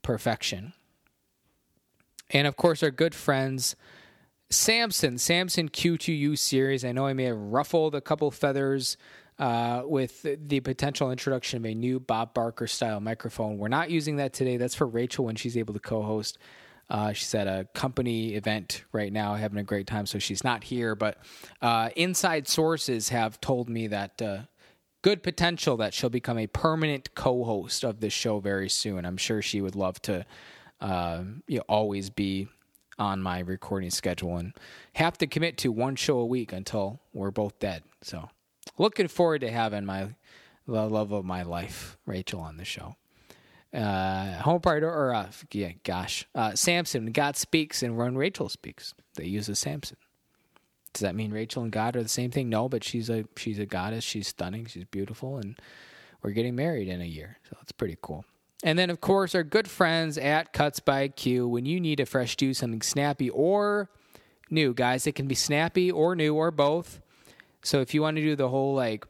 [0.00, 0.74] perfection.
[2.30, 3.74] And of course, our good friends
[4.52, 6.84] Samson, Samson Q2U series.
[6.84, 8.96] I know I may have ruffled a couple feathers
[9.38, 13.58] uh, with the potential introduction of a new Bob Barker style microphone.
[13.58, 14.58] We're not using that today.
[14.58, 16.38] That's for Rachel when she's able to co host.
[16.90, 20.64] Uh, she's at a company event right now, having a great time, so she's not
[20.64, 20.94] here.
[20.94, 21.16] But
[21.62, 24.38] uh, inside sources have told me that uh,
[25.00, 29.06] good potential that she'll become a permanent co-host of this show very soon.
[29.06, 30.26] I'm sure she would love to
[30.82, 32.48] uh, you know, always be
[32.98, 34.52] on my recording schedule and
[34.94, 37.82] have to commit to one show a week until we're both dead.
[38.02, 38.28] So,
[38.78, 40.14] looking forward to having my
[40.66, 42.96] the love of my life, Rachel, on the show.
[43.74, 47.06] Uh, home part or uh, yeah, gosh, uh, Samson.
[47.12, 49.96] God speaks, and when Rachel speaks, they use a Samson.
[50.92, 52.50] Does that mean Rachel and God are the same thing?
[52.50, 54.04] No, but she's a she's a goddess.
[54.04, 54.66] She's stunning.
[54.66, 55.58] She's beautiful, and
[56.22, 57.38] we're getting married in a year.
[57.48, 58.26] So that's pretty cool.
[58.62, 61.48] And then, of course, our good friends at Cuts by Q.
[61.48, 63.90] When you need a fresh do, something snappy or
[64.50, 67.00] new, guys, it can be snappy or new or both.
[67.62, 69.04] So if you want to do the whole like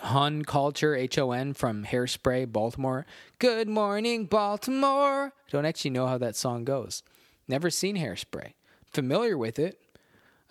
[0.00, 3.06] Hon culture, H O N from Hairspray, Baltimore.
[3.38, 5.32] Good morning, Baltimore.
[5.50, 7.02] Don't actually know how that song goes.
[7.48, 8.52] Never seen Hairspray.
[8.92, 9.80] Familiar with it.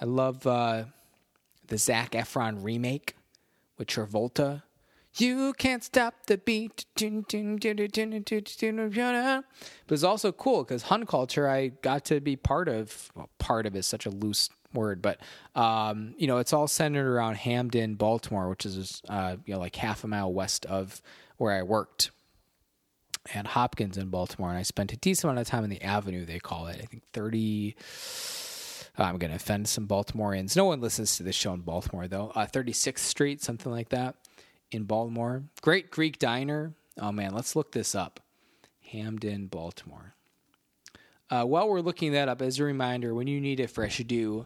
[0.01, 0.85] I love uh,
[1.67, 3.15] the Zac Efron remake
[3.77, 4.63] with Travolta.
[5.17, 6.85] You can't stop the beat.
[9.87, 13.11] But it's also cool because Hon culture, I got to be part of.
[13.15, 15.21] Well, part of is such a loose word, but
[15.55, 19.75] um, you know, it's all centered around Hampden, Baltimore, which is uh, you know like
[19.77, 21.01] half a mile west of
[21.37, 22.11] where I worked
[23.33, 26.25] at Hopkins in Baltimore, and I spent a decent amount of time in the Avenue.
[26.25, 27.75] They call it, I think thirty.
[28.97, 30.55] I'm going to offend some Baltimoreans.
[30.55, 32.31] No one listens to this show in Baltimore, though.
[32.33, 34.15] Uh, 36th Street, something like that,
[34.71, 35.43] in Baltimore.
[35.61, 36.73] Great Greek Diner.
[36.99, 38.19] Oh, man, let's look this up.
[38.91, 40.13] Hampden, Baltimore.
[41.29, 44.45] Uh, while we're looking that up, as a reminder, when you need a fresh do,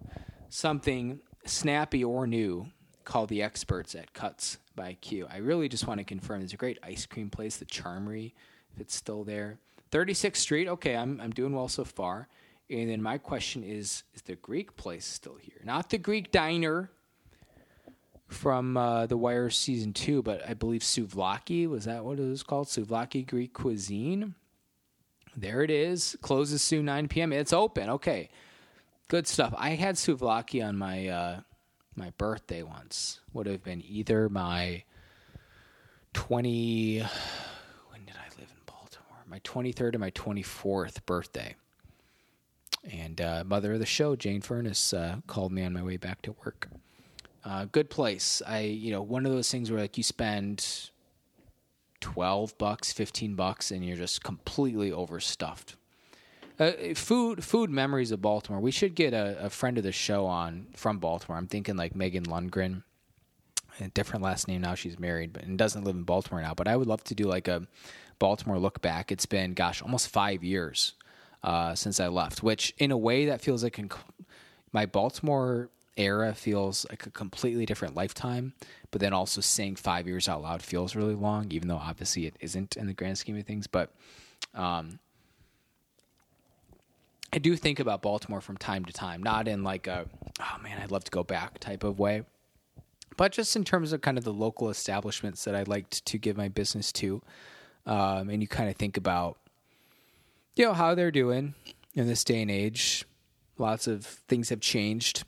[0.49, 2.67] something snappy or new,
[3.03, 5.27] call the experts at Cuts by Q.
[5.29, 8.33] I really just want to confirm there's a great ice cream place, the Charmery,
[8.73, 9.59] if it's still there.
[9.91, 12.27] 36th Street, okay, I'm, I'm doing well so far.
[12.69, 15.59] And then my question is Is the Greek place still here?
[15.63, 16.91] Not the Greek diner
[18.29, 21.67] from uh, The Wire season two, but I believe Souvlaki.
[21.67, 22.67] Was that what it was called?
[22.67, 24.35] Souvlaki Greek cuisine.
[25.35, 26.17] There it is.
[26.21, 27.33] Closes soon, 9 p.m.
[27.33, 27.89] It's open.
[27.89, 28.29] Okay.
[29.07, 29.53] Good stuff.
[29.57, 31.39] I had souvlaki on my uh,
[31.95, 33.21] my birthday once.
[33.33, 34.83] Would have been either my
[36.13, 39.23] 20 when did I live in Baltimore?
[39.27, 41.55] My 23rd or my 24th birthday.
[42.89, 46.21] And uh, mother of the show, Jane Furness, uh, called me on my way back
[46.23, 46.69] to work.
[47.43, 48.41] Uh, good place.
[48.45, 50.89] I, you know, one of those things where like you spend
[52.01, 55.75] 12 bucks, 15 bucks, and you're just completely overstuffed.
[56.59, 58.59] Uh, food, food memories of Baltimore.
[58.59, 61.37] We should get a, a, friend of the show on from Baltimore.
[61.37, 62.83] I'm thinking like Megan Lundgren,
[63.79, 64.75] a different last name now.
[64.75, 66.53] She's married, but and doesn't live in Baltimore now.
[66.53, 67.65] But I would love to do like a
[68.19, 69.09] Baltimore look back.
[69.09, 70.95] It's been gosh, almost five years
[71.43, 73.79] uh, since I left, which in a way that feels like
[74.73, 78.53] my Baltimore era feels like a completely different lifetime.
[78.91, 82.35] But then also saying five years out loud feels really long, even though obviously it
[82.39, 83.67] isn't in the grand scheme of things.
[83.67, 83.91] But
[84.55, 84.99] um,
[87.31, 90.05] I do think about Baltimore from time to time, not in like a
[90.39, 92.23] oh man, I'd love to go back type of way,
[93.17, 96.37] but just in terms of kind of the local establishments that I liked to give
[96.37, 97.21] my business to.
[97.85, 99.37] Um, and you kind of think about
[100.55, 101.53] you know how they're doing
[101.93, 103.05] in this day and age.
[103.57, 105.25] Lots of things have changed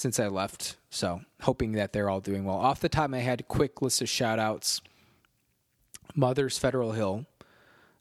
[0.00, 0.78] since I left.
[0.88, 2.56] So hoping that they're all doing well.
[2.56, 4.80] Off the top my head, quick list of shout outs.
[6.14, 7.26] Mother's Federal Hill,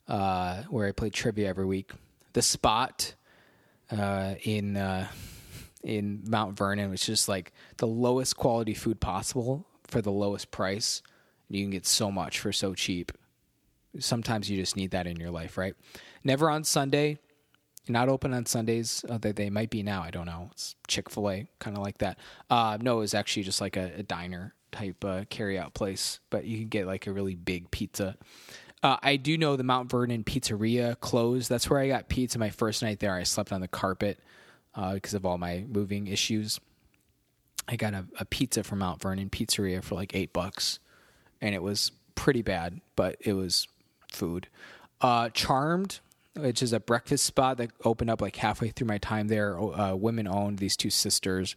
[0.08, 1.92] uh, where I play trivia every week.
[2.32, 3.14] The Spot
[3.92, 5.10] uh, in uh,
[5.84, 11.02] in Mount Vernon, which is like the lowest quality food possible for the lowest price.
[11.50, 13.12] You can get so much for so cheap.
[14.00, 15.76] Sometimes you just need that in your life, right?
[16.24, 17.20] Never on Sunday,
[17.90, 19.04] not open on Sundays.
[19.10, 20.02] Uh, they, they might be now.
[20.02, 20.50] I don't know.
[20.52, 22.18] It's Chick Fil A, kind of like that.
[22.50, 26.20] Uh, no, it was actually just like a, a diner type uh, carry out place,
[26.30, 28.16] but you can get like a really big pizza.
[28.82, 31.50] Uh, I do know the Mount Vernon Pizzeria closed.
[31.50, 33.14] That's where I got pizza my first night there.
[33.14, 34.20] I slept on the carpet
[34.76, 36.60] uh, because of all my moving issues.
[37.68, 40.80] I got a, a pizza from Mount Vernon Pizzeria for like eight bucks,
[41.42, 43.68] and it was pretty bad, but it was
[44.12, 44.48] food.
[45.02, 46.00] Uh, Charmed
[46.36, 49.60] which is a breakfast spot that opened up like halfway through my time there.
[49.60, 51.56] Uh, women owned these two sisters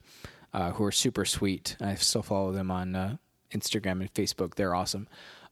[0.52, 1.76] uh, who are super sweet.
[1.80, 3.16] I still follow them on uh,
[3.52, 4.54] Instagram and Facebook.
[4.54, 5.08] They're awesome.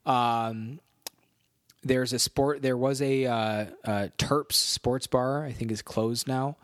[0.07, 0.81] Um,
[1.83, 2.63] there's a sport.
[2.63, 3.67] There was a uh,
[4.19, 5.45] Terps sports bar.
[5.45, 6.57] I think is closed now.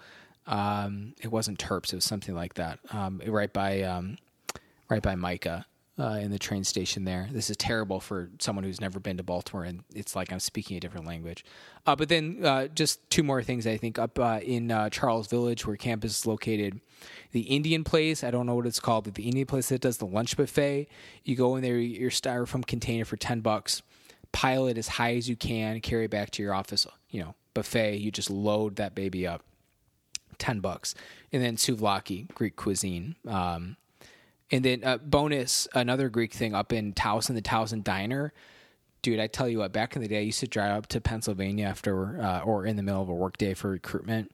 [0.47, 1.93] Um, it wasn't Terps.
[1.93, 2.79] It was something like that.
[2.91, 4.19] Um, right by um,
[4.89, 5.67] right by MICA
[5.99, 7.29] uh, in the train station there.
[7.31, 10.77] This is terrible for someone who's never been to Baltimore, and it's like I'm speaking
[10.77, 11.45] a different language.
[11.87, 15.27] Uh, but then uh, just two more things I think up uh, in uh, Charles
[15.29, 16.81] Village, where campus is located,
[17.33, 18.23] the Indian place.
[18.23, 20.89] I don't know what it's called, but the Indian place that does the lunch buffet.
[21.25, 23.83] You go in there, your styrofoam container for ten bucks,
[24.33, 26.87] pile it as high as you can, carry it back to your office.
[27.11, 27.97] You know, buffet.
[27.97, 29.43] You just load that baby up.
[30.39, 30.95] 10 bucks.
[31.33, 33.17] And then souvlaki, Greek cuisine.
[33.27, 33.79] Um,
[34.51, 38.33] and then uh, bonus, another Greek thing up in Towson, the Towson Diner.
[39.03, 41.01] Dude, I tell you what, back in the day, I used to drive up to
[41.01, 44.33] Pennsylvania after uh, or in the middle of a workday for recruitment,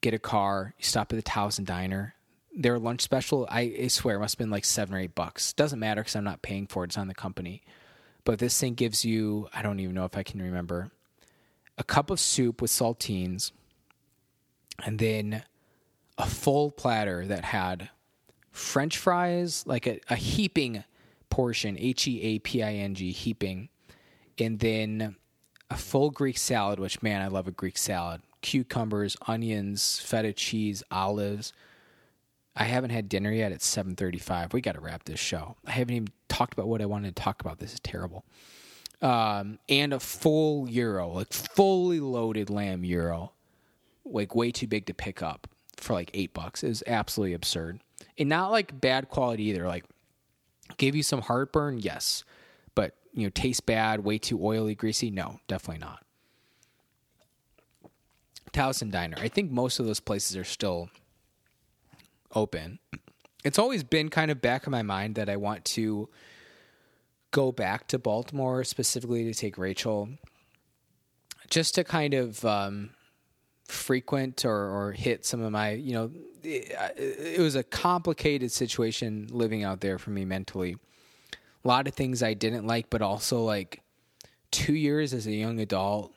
[0.00, 2.14] get a car, stop at the Towson Diner.
[2.54, 5.52] Their lunch special, I, I swear, must have been like seven or eight bucks.
[5.52, 7.62] Doesn't matter because I'm not paying for it, it's on the company.
[8.24, 10.90] but this thing gives you, I don't even know if I can remember,
[11.78, 13.52] a cup of soup with saltines,
[14.84, 15.44] and then
[16.18, 17.88] a full platter that had
[18.58, 20.84] French fries, like a, a heaping
[21.30, 23.68] portion, H E A P I N G, heaping,
[24.38, 25.16] and then
[25.70, 28.22] a full Greek salad, which, man, I love a Greek salad.
[28.40, 31.52] Cucumbers, onions, feta cheese, olives.
[32.56, 33.52] I haven't had dinner yet.
[33.52, 34.52] It's 7:35.
[34.52, 35.56] We got to wrap this show.
[35.64, 37.58] I haven't even talked about what I wanted to talk about.
[37.58, 38.24] This is terrible.
[39.00, 43.32] Um, and a full gyro, like fully loaded lamb gyro,
[44.04, 46.64] like way too big to pick up for like eight bucks.
[46.64, 47.80] It was absolutely absurd,
[48.18, 49.66] and not like bad quality either.
[49.66, 49.84] Like,
[50.76, 52.24] gave you some heartburn, yes,
[52.74, 55.10] but you know, taste bad, way too oily, greasy.
[55.10, 56.04] No, definitely not.
[58.52, 59.16] Towson Diner.
[59.20, 60.90] I think most of those places are still
[62.34, 62.78] open.
[63.44, 66.08] It's always been kind of back in my mind that I want to
[67.30, 70.08] go back to Baltimore specifically to take Rachel,
[71.50, 72.90] just to kind of um,
[73.68, 76.10] frequent or, or hit some of my, you know,
[76.42, 80.76] it, it was a complicated situation living out there for me mentally.
[81.64, 83.82] A lot of things I didn't like, but also like
[84.50, 86.14] two years as a young adult,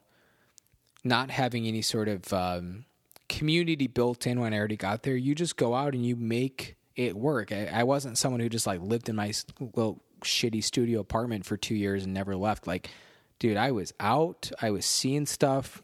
[1.03, 2.85] not having any sort of um,
[3.27, 5.15] community built in when I already got there.
[5.15, 7.51] You just go out and you make it work.
[7.51, 11.57] I, I wasn't someone who just like lived in my little shitty studio apartment for
[11.57, 12.67] two years and never left.
[12.67, 12.89] Like,
[13.39, 14.51] dude, I was out.
[14.61, 15.81] I was seeing stuff,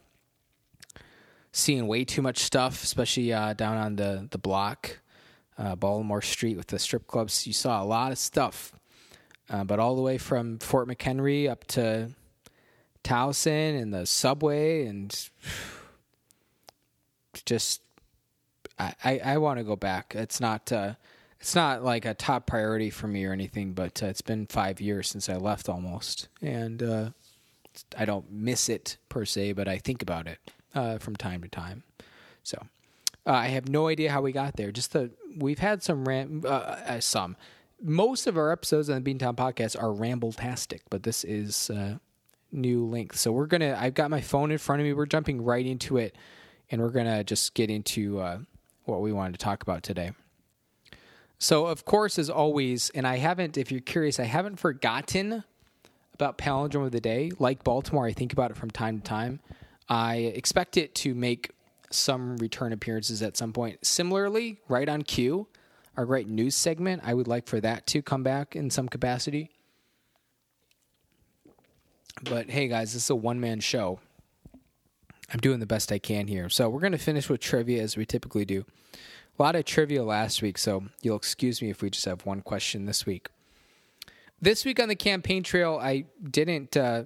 [1.58, 5.00] seeing way too much stuff, especially uh, down on the the block,
[5.58, 7.46] uh, Baltimore Street with the strip clubs.
[7.46, 8.72] You saw a lot of stuff,
[9.50, 12.10] uh, but all the way from Fort McHenry up to
[13.02, 15.30] Towson and the subway and
[17.44, 17.82] just
[18.78, 20.14] I, I, I want to go back.
[20.14, 20.94] It's not uh,
[21.40, 24.80] it's not like a top priority for me or anything, but uh, it's been five
[24.80, 27.10] years since I left almost, and uh,
[27.96, 30.38] I don't miss it per se, but I think about it
[30.74, 31.82] uh, from time to time.
[32.42, 32.58] So
[33.26, 34.72] uh, I have no idea how we got there.
[34.72, 37.36] Just the we've had some ram uh, uh, some
[37.82, 41.70] most of our episodes on the Beantown podcast are ramble-tastic, but this is
[42.50, 43.16] new length.
[43.16, 43.76] So we're gonna.
[43.78, 44.92] I've got my phone in front of me.
[44.92, 46.16] We're jumping right into it,
[46.70, 48.18] and we're gonna just get into
[48.84, 50.12] what we wanted to talk about today.
[51.38, 55.44] So, of course, as always, and I haven't, if you're curious, I haven't forgotten
[56.14, 57.30] about Palindrome of the Day.
[57.38, 59.38] Like Baltimore, I think about it from time to time.
[59.88, 61.50] I expect it to make
[61.90, 63.84] some return appearances at some point.
[63.84, 65.48] Similarly, right on cue,
[65.96, 69.50] our great news segment, I would like for that to come back in some capacity.
[72.22, 74.00] But hey, guys, this is a one man show.
[75.32, 76.48] I'm doing the best I can here.
[76.48, 78.64] So we're going to finish with trivia as we typically do.
[79.38, 82.40] A lot of trivia last week, so you'll excuse me if we just have one
[82.40, 83.28] question this week.
[84.40, 87.04] This week on the campaign trail, I didn't uh,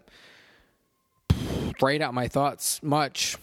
[1.81, 3.37] write out my thoughts much.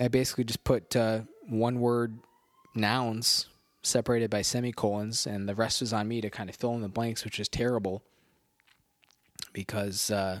[0.00, 2.18] I basically just put uh, one word
[2.74, 3.46] nouns
[3.82, 6.88] separated by semicolons, and the rest was on me to kind of fill in the
[6.88, 8.02] blanks, which is terrible
[9.52, 10.40] because uh,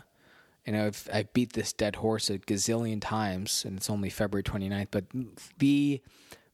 [0.66, 4.42] you know I've, I've beat this dead horse a gazillion times, and it's only February
[4.42, 4.88] 29th.
[4.90, 5.04] But
[5.58, 6.00] the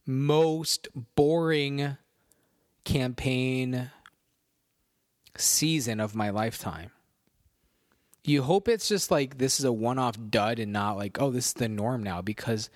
[0.05, 1.97] most boring
[2.83, 3.91] campaign
[5.37, 6.91] season of my lifetime.
[8.27, 11.31] You hope it's just like this is a one off dud and not like, oh,
[11.31, 12.69] this is the norm now because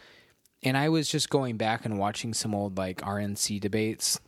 [0.62, 4.20] and I was just going back and watching some old like RNC debates.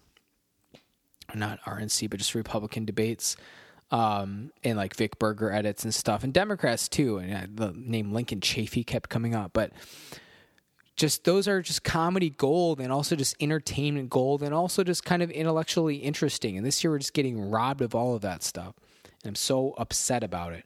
[1.33, 3.35] Not RNC, but just Republican debates.
[3.91, 7.17] Um, and like Vic Berger edits and stuff, and Democrats too.
[7.17, 9.73] And uh, the name Lincoln Chafee kept coming up, but
[10.95, 15.21] just those are just comedy gold and also just entertainment gold and also just kind
[15.21, 16.55] of intellectually interesting.
[16.55, 18.75] And this year we're just getting robbed of all of that stuff.
[19.03, 20.65] And I'm so upset about it.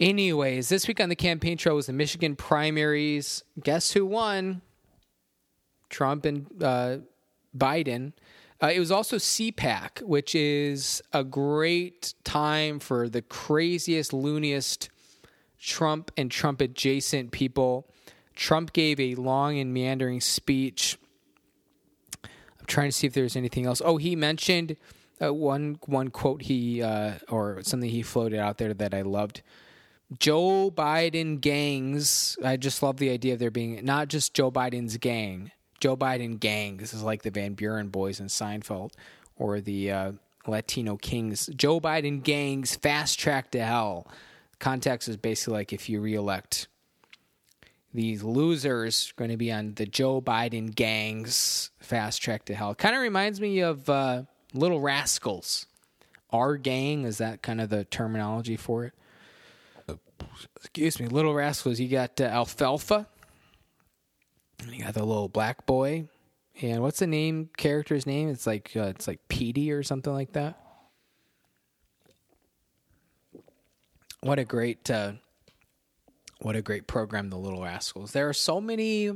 [0.00, 3.42] Anyways, this week on the campaign trail was the Michigan primaries.
[3.62, 4.62] Guess who won?
[5.88, 6.98] Trump and uh,
[7.56, 8.12] Biden.
[8.62, 14.88] Uh, it was also CPAC, which is a great time for the craziest, looniest
[15.60, 17.88] Trump and Trump adjacent people
[18.34, 20.98] Trump gave a long and meandering speech.
[22.24, 23.80] I'm trying to see if there's anything else.
[23.84, 24.76] Oh, he mentioned
[25.22, 29.42] uh, one one quote he uh, or something he floated out there that I loved.
[30.18, 32.36] Joe Biden gangs.
[32.44, 35.50] I just love the idea of there being not just Joe Biden's gang.
[35.80, 36.76] Joe Biden gang.
[36.76, 38.92] This is like the Van Buren boys in Seinfeld
[39.36, 40.12] or the uh,
[40.46, 41.50] Latino Kings.
[41.54, 44.06] Joe Biden gangs fast track to hell.
[44.58, 46.68] Context is basically like if you reelect
[47.92, 52.74] these losers going to be on the Joe Biden gang's fast track to hell.
[52.74, 55.66] Kind of reminds me of uh, Little Rascals.
[56.30, 58.94] Our gang is that kind of the terminology for it.
[60.56, 61.78] Excuse me, Little Rascals.
[61.78, 63.06] You got uh, Alfalfa.
[64.68, 66.08] You got the little black boy,
[66.62, 67.50] and what's the name?
[67.56, 68.28] Character's name?
[68.28, 70.58] It's like uh, it's like Petey or something like that.
[74.20, 75.12] What a great, uh,
[76.40, 78.12] what a great program, the Little Rascals.
[78.12, 79.12] There are so many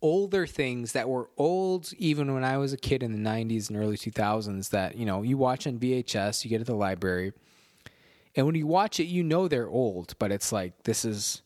[0.00, 3.76] older things that were old even when I was a kid in the 90s and
[3.76, 7.32] early 2000s that, you know, you watch on VHS, you get at the library.
[8.36, 11.42] And when you watch it, you know they're old, but it's like this is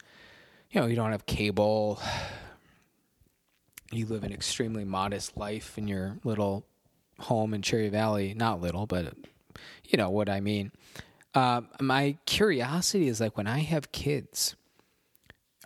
[0.70, 2.01] you know, you don't have cable.
[3.93, 6.66] You live an extremely modest life in your little
[7.20, 8.35] home in Cherry Valley.
[8.35, 9.14] Not little, but
[9.85, 10.72] you know what I mean.
[11.32, 14.57] Uh, my curiosity is like when I have kids,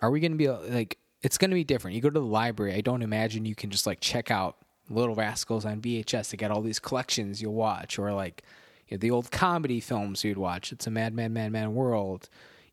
[0.03, 1.95] are we going to be like it's going to be different.
[1.95, 2.75] You go to the library.
[2.75, 4.57] I don't imagine you can just like check out
[4.91, 8.43] Little Rascals on VHS to get all these collections you'll watch, or like
[8.89, 10.73] you know, the old comedy films you'd watch.
[10.73, 12.29] It's a Mad Man, Mad Man World.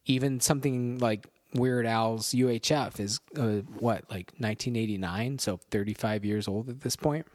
[0.05, 6.69] Even something like Weird Al's UHF is uh, what like 1989, so 35 years old
[6.69, 7.25] at this point.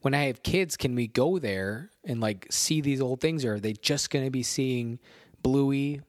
[0.00, 3.54] When I have kids, can we go there and like see these old things, or
[3.54, 5.00] are they just going to be seeing
[5.42, 6.02] Bluey,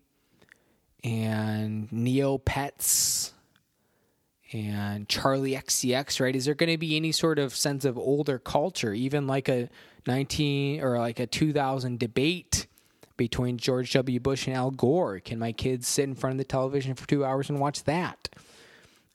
[1.04, 3.32] and Neopets
[4.52, 6.36] and Charli XCX, right?
[6.36, 9.70] Is there going to be any sort of sense of older culture, even like a
[10.08, 12.68] 19 or like a 2000 debate
[13.18, 14.20] between George W.
[14.20, 15.20] Bush and Al Gore?
[15.20, 18.30] Can my kids sit in front of the television for two hours and watch that?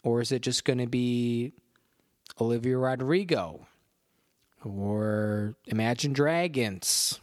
[0.03, 1.53] Or is it just going to be
[2.41, 3.67] Olivia Rodrigo
[4.63, 7.21] or Imagine Dragons?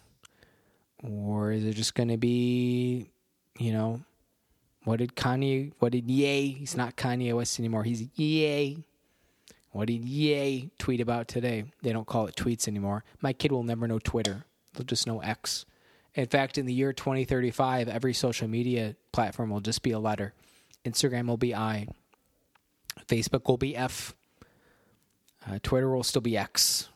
[1.03, 3.07] Or is it just going to be,
[3.57, 4.01] you know,
[4.83, 5.73] what did Kanye?
[5.79, 6.49] What did Ye?
[6.49, 7.83] He's not Kanye West anymore.
[7.83, 8.83] He's Ye.
[9.71, 11.65] What did Ye tweet about today?
[11.81, 13.03] They don't call it tweets anymore.
[13.21, 14.45] My kid will never know Twitter.
[14.73, 15.65] They'll just know X.
[16.13, 20.33] In fact, in the year 2035, every social media platform will just be a letter.
[20.85, 21.87] Instagram will be I.
[23.07, 24.13] Facebook will be F.
[25.47, 26.89] Uh, Twitter will still be X.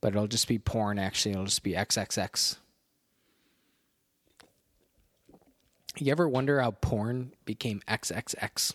[0.00, 1.32] But it'll just be porn, actually.
[1.32, 2.56] It'll just be XXX.
[5.98, 8.74] You ever wonder how porn became XXX?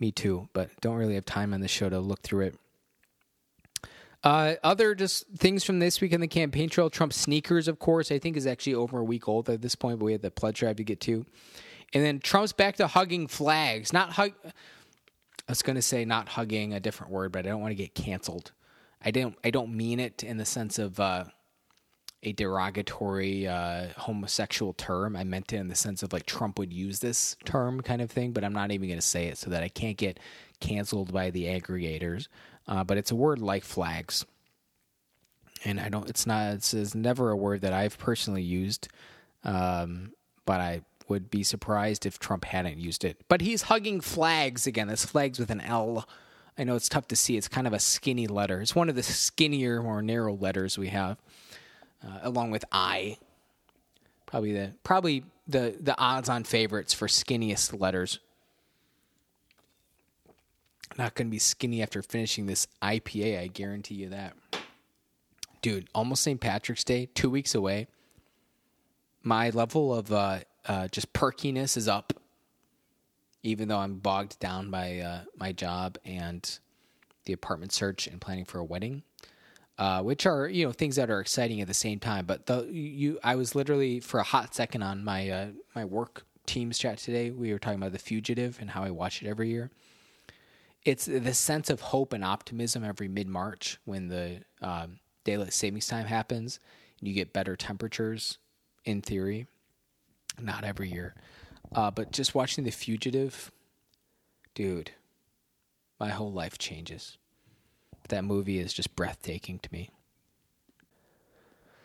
[0.00, 2.58] Me too, but don't really have time on the show to look through it.
[4.24, 6.90] Uh, other just things from this week on the campaign trail.
[6.90, 9.98] Trump sneakers, of course, I think is actually over a week old at this point,
[9.98, 11.24] but we had the pledge drive to get to.
[11.94, 13.92] And then Trump's back to hugging flags.
[13.92, 14.32] Not hug.
[14.44, 14.52] I
[15.50, 17.94] was going to say not hugging, a different word, but I don't want to get
[17.94, 18.52] canceled.
[19.02, 19.36] I don't.
[19.44, 21.24] I don't mean it in the sense of uh,
[22.22, 25.14] a derogatory uh, homosexual term.
[25.14, 28.10] I meant it in the sense of like Trump would use this term kind of
[28.10, 30.18] thing, but I'm not even going to say it so that I can't get
[30.60, 32.26] canceled by the aggregators.
[32.66, 34.26] Uh, but it's a word like flags,
[35.64, 36.08] and I don't.
[36.08, 36.54] It's not.
[36.54, 38.88] It's, it's never a word that I've personally used,
[39.44, 40.12] um,
[40.44, 43.16] but I would be surprised if Trump hadn't used it.
[43.28, 44.88] But he's hugging flags again.
[44.88, 46.06] This flags with an L.
[46.58, 47.38] I know it's tough to see.
[47.38, 48.60] It's kind of a skinny letter.
[48.60, 51.16] It's one of the skinnier, more narrow letters we have
[52.06, 53.18] uh, along with I.
[54.26, 58.18] Probably the probably the the odds-on favorites for skinniest letters.
[60.96, 63.40] Not going to be skinny after finishing this IPA.
[63.40, 64.34] I guarantee you that,
[65.62, 65.88] dude.
[65.94, 66.40] Almost St.
[66.40, 67.86] Patrick's Day, two weeks away.
[69.22, 72.12] My level of uh, uh, just perkiness is up,
[73.42, 76.58] even though I'm bogged down by uh, my job and
[77.24, 79.02] the apartment search and planning for a wedding
[79.78, 82.26] uh, which are you know things that are exciting at the same time.
[82.26, 86.24] But the you, I was literally for a hot second on my uh, my work
[86.46, 87.30] teams chat today.
[87.30, 89.70] We were talking about the fugitive and how I watch it every year.
[90.84, 95.86] It's the sense of hope and optimism every mid March when the um, daylight savings
[95.86, 96.58] time happens
[96.98, 98.38] and you get better temperatures.
[98.84, 99.46] In theory,
[100.40, 101.14] not every year,
[101.74, 103.52] uh, but just watching the fugitive,
[104.54, 104.92] dude,
[106.00, 107.18] my whole life changes
[108.08, 109.90] that movie is just breathtaking to me.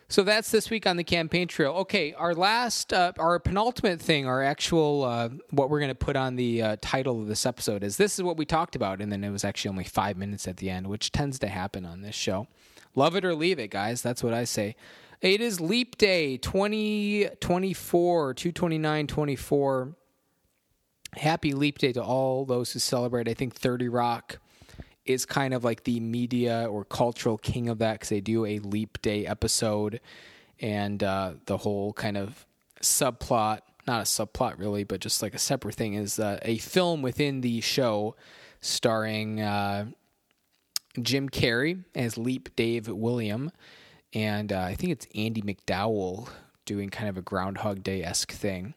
[0.08, 1.72] So that's this week on the campaign trail.
[1.72, 6.14] Okay, our last, uh, our penultimate thing, our actual, uh, what we're going to put
[6.14, 9.10] on the uh, title of this episode is this is what we talked about, and
[9.10, 12.02] then it was actually only five minutes at the end, which tends to happen on
[12.02, 12.46] this show.
[12.94, 14.02] Love it or leave it, guys.
[14.02, 14.76] That's what I say.
[15.20, 19.96] It is Leap Day 2024, 229 24.
[21.16, 23.26] Happy Leap Day to all those who celebrate.
[23.26, 24.38] I think 30 Rock
[25.06, 28.58] is kind of like the media or cultural king of that because they do a
[28.60, 30.00] leap day episode
[30.60, 32.46] and uh, the whole kind of
[32.80, 37.02] subplot not a subplot really but just like a separate thing is uh, a film
[37.02, 38.14] within the show
[38.60, 39.86] starring uh,
[41.00, 43.50] jim carrey as Leap Day William
[44.14, 46.28] and uh, I think it's Andie MacDowell
[46.64, 48.74] doing kind of a Groundhog Day esque thing.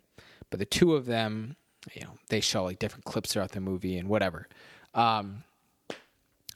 [0.49, 1.55] But the two of them,
[1.93, 4.47] you know, they show like different clips throughout the movie and whatever.
[4.93, 5.43] Um,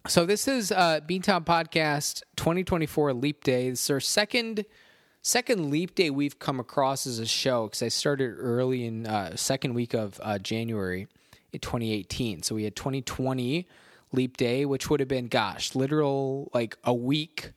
[0.08, 3.70] so this is uh, Beantown Podcast 2024 Leap Day.
[3.70, 4.66] This is our second
[5.22, 9.36] second Leap Day we've come across as a show because I started early in uh,
[9.36, 11.08] second week of uh, January
[11.54, 12.42] in 2018.
[12.42, 13.68] So we had 2020
[14.12, 17.52] Leap Day, which would have been, gosh, literal like a week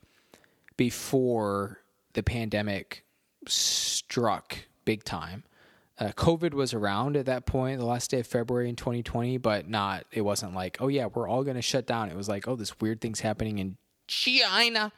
[0.77, 1.81] before
[2.13, 3.05] the pandemic
[3.49, 5.45] struck big time.
[5.99, 9.69] Uh, COVID was around at that point, the last day of February in 2020, but
[9.69, 12.09] not, it wasn't like, oh yeah, we're all going to shut down.
[12.11, 13.77] It was like, oh, this weird thing's happening in
[14.09, 14.93] China.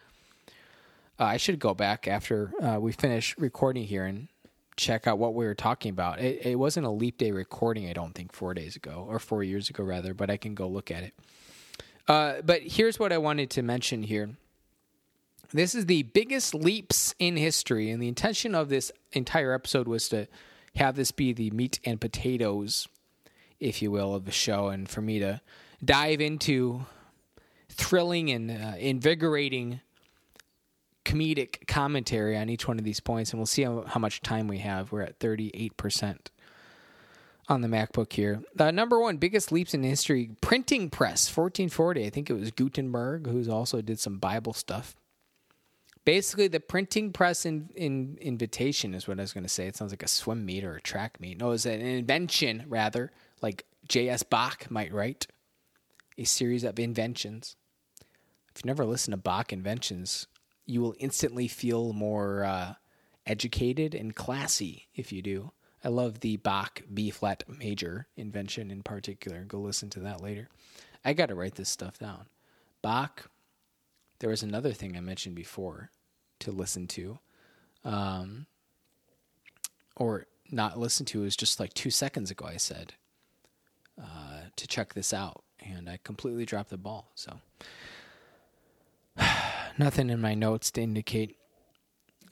[1.19, 4.29] Uh, I should go back after uh, we finish recording here and
[4.77, 6.19] check out what we were talking about.
[6.19, 9.43] It, it wasn't a leap day recording, I don't think, four days ago, or four
[9.43, 11.15] years ago, rather, but I can go look at it.
[12.09, 14.31] Uh, but here's what I wanted to mention here.
[15.53, 20.09] This is the biggest leaps in history, and the intention of this entire episode was
[20.11, 20.27] to
[20.77, 22.89] have this be the meat and potatoes,
[23.59, 25.41] if you will, of the show, and for me to
[25.85, 26.87] dive into
[27.68, 29.81] thrilling and uh, invigorating
[31.05, 34.49] comedic commentary on each one of these points, and we'll see how, how much time
[34.49, 34.93] we have.
[34.93, 36.18] We're at 38%
[37.49, 38.43] on the MacBook here.
[38.55, 42.05] The number one biggest leaps in history printing press, 1440.
[42.05, 44.97] I think it was Gutenberg, who's also did some Bible stuff
[46.07, 49.67] basically the printing press in, in invitation is what I was going to say.
[49.67, 51.37] It sounds like a swim meet or a track meet.
[51.37, 54.23] No, it's an invention rather, like J.S.
[54.23, 55.27] Bach might write,
[56.17, 57.57] a series of inventions.
[58.49, 60.29] If you've never listen to Bach inventions,
[60.65, 62.75] you will instantly feel more uh,
[63.27, 65.51] educated and classy if you do.
[65.85, 69.45] I love the Bach B flat major invention in particular.
[69.45, 70.49] Go listen to that later.
[71.05, 72.27] I got to write this stuff down.
[72.81, 73.29] Bach.
[74.19, 75.91] There was another thing I mentioned before
[76.41, 77.18] to listen to,
[77.84, 78.47] um,
[79.97, 82.47] or not listen to is just like two seconds ago.
[82.47, 82.95] I said
[84.01, 87.11] uh, to check this out, and I completely dropped the ball.
[87.14, 87.41] So
[89.78, 91.37] nothing in my notes to indicate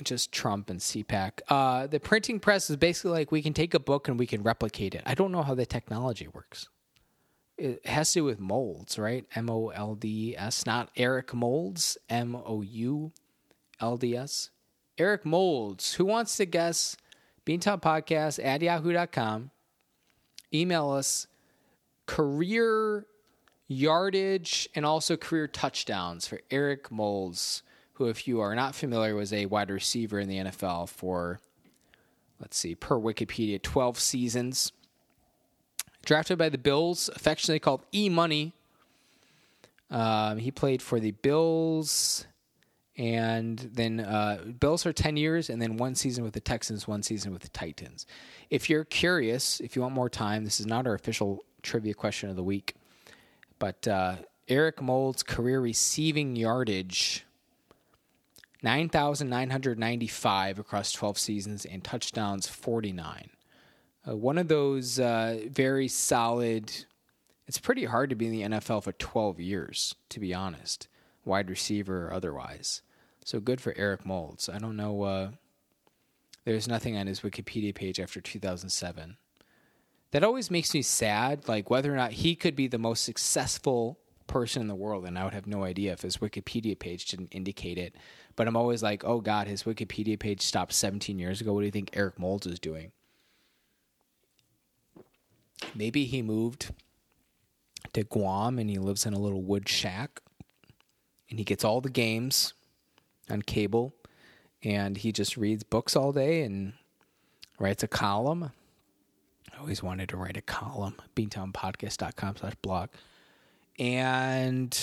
[0.03, 1.41] just Trump and CPAC.
[1.49, 4.43] Uh, the printing press is basically like we can take a book and we can
[4.43, 5.03] replicate it.
[5.07, 6.69] I don't know how the technology works.
[7.57, 9.27] It has to do with molds, right?
[9.37, 13.13] M O L D S, not Eric Moulds, M O U
[13.81, 14.51] LDS.
[14.99, 16.97] Eric Moulds, who wants to guess
[17.45, 19.51] Beantown Podcast at yahoo.com.
[20.53, 21.27] Email us
[22.07, 23.07] career
[23.67, 27.63] yardage and also career touchdowns for Eric Moulds,
[27.95, 31.41] who, if you are not familiar, was a wide receiver in the NFL for,
[32.41, 34.73] let's see, per Wikipedia, 12 seasons.
[36.05, 38.53] Drafted by the Bills, affectionately called E Money.
[39.91, 42.27] Um, he played for the Bills,
[42.97, 47.03] and then uh, Bills are 10 years, and then one season with the Texans, one
[47.03, 48.07] season with the Titans.
[48.51, 52.31] If you're curious, if you want more time, this is not our official trivia question
[52.31, 52.75] of the week,
[53.59, 54.17] but uh,
[54.47, 57.25] Eric Moulds' career receiving yardage
[58.63, 63.29] 9,995 across 12 seasons and touchdowns 49.
[64.07, 66.73] Uh, one of those uh, very solid.
[67.49, 70.87] It's pretty hard to be in the NFL for 12 years, to be honest
[71.25, 72.83] wide receiver or otherwise.
[73.25, 74.49] So good for Eric Moulds.
[74.49, 75.03] I don't know.
[75.03, 75.31] Uh,
[76.45, 79.17] there's nothing on his Wikipedia page after 2007.
[80.11, 83.99] That always makes me sad, like whether or not he could be the most successful
[84.27, 87.33] person in the world, and I would have no idea if his Wikipedia page didn't
[87.33, 87.97] indicate it.
[88.37, 91.53] But I'm always like, oh God, his Wikipedia page stopped 17 years ago.
[91.53, 92.93] What do you think Eric Moulds is doing?
[95.75, 96.73] Maybe he moved
[97.93, 100.21] to Guam and he lives in a little wood shack
[101.29, 102.55] and he gets all the games
[103.31, 103.95] on cable
[104.63, 106.73] and he just reads books all day and
[107.59, 108.51] writes a column.
[109.55, 112.89] I always wanted to write a column, beantownpodcast.com slash blog.
[113.79, 114.79] And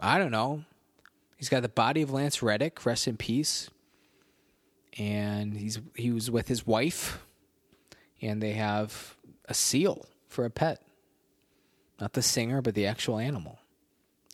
[0.00, 0.64] I don't know.
[1.36, 3.70] He's got the body of Lance Reddick, rest in peace.
[4.98, 7.24] And he's he was with his wife
[8.20, 10.82] and they have a seal for a pet.
[12.00, 13.57] Not the singer, but the actual animal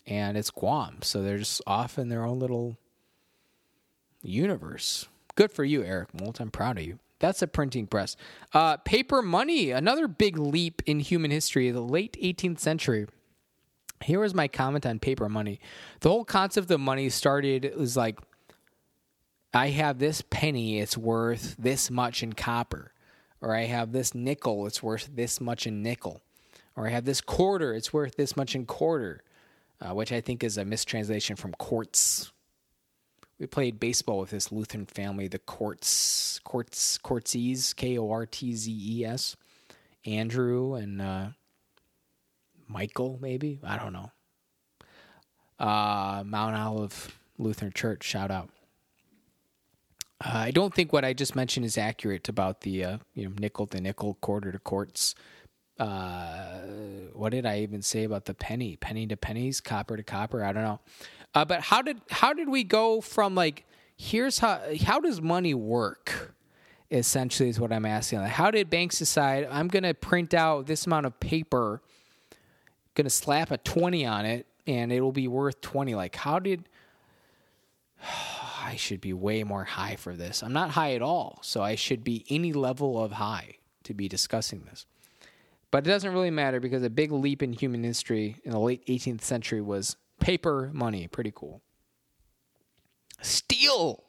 [0.06, 0.98] and it's Guam.
[1.02, 2.76] So they're just off in their own little
[4.22, 5.08] universe.
[5.34, 6.40] Good for you, Eric Molt.
[6.40, 6.98] I'm proud of you.
[7.18, 8.16] That's a printing press.
[8.52, 13.06] Uh, paper money, another big leap in human history, the late 18th century.
[14.02, 15.60] Here was my comment on paper money.
[16.00, 18.18] The whole concept of money started was like,
[19.54, 22.92] I have this penny, it's worth this much in copper.
[23.40, 26.20] Or I have this nickel, it's worth this much in nickel.
[26.76, 29.22] Or I have this quarter, it's worth this much in quarter
[29.80, 32.32] uh, which I think is a mistranslation from courts.
[33.38, 38.54] we played baseball with this Lutheran family, the Courts, Courts, Courtses, K O R T
[38.54, 39.36] Z E S.
[40.06, 41.28] Andrew and uh,
[42.68, 44.10] Michael, maybe I don't know.
[45.58, 48.50] Uh, Mount Olive Lutheran Church, shout out.
[50.24, 53.34] Uh, I don't think what I just mentioned is accurate about the uh, you know
[53.38, 55.14] nickel to nickel, quarter to quarts.
[55.78, 56.60] Uh,
[57.12, 60.44] what did I even say about the penny, penny to pennies, copper to copper?
[60.44, 60.80] I don't know.
[61.34, 63.64] Uh, but how did how did we go from like
[63.96, 66.34] here's how how does money work?
[66.90, 68.20] Essentially, is what I'm asking.
[68.20, 71.82] Like, how did banks decide I'm going to print out this amount of paper,
[72.94, 75.94] going to slap a twenty on it, and it will be worth twenty?
[75.96, 76.68] Like, how did
[78.64, 80.42] I should be way more high for this.
[80.42, 84.08] I'm not high at all, so I should be any level of high to be
[84.08, 84.86] discussing this.
[85.74, 88.86] But it doesn't really matter because a big leap in human history in the late
[88.86, 91.08] 18th century was paper money.
[91.08, 91.62] Pretty cool.
[93.20, 94.04] Steel.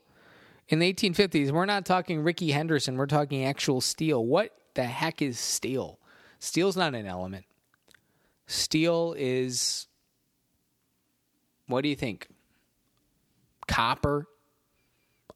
[0.69, 4.23] In the 1850s, we're not talking Rickey Henderson, we're talking actual steel.
[4.23, 5.97] What the heck is steel?
[6.37, 7.45] Steel's not an element.
[8.45, 9.87] Steel is.
[11.65, 12.27] What do you think?
[13.67, 14.27] Copper?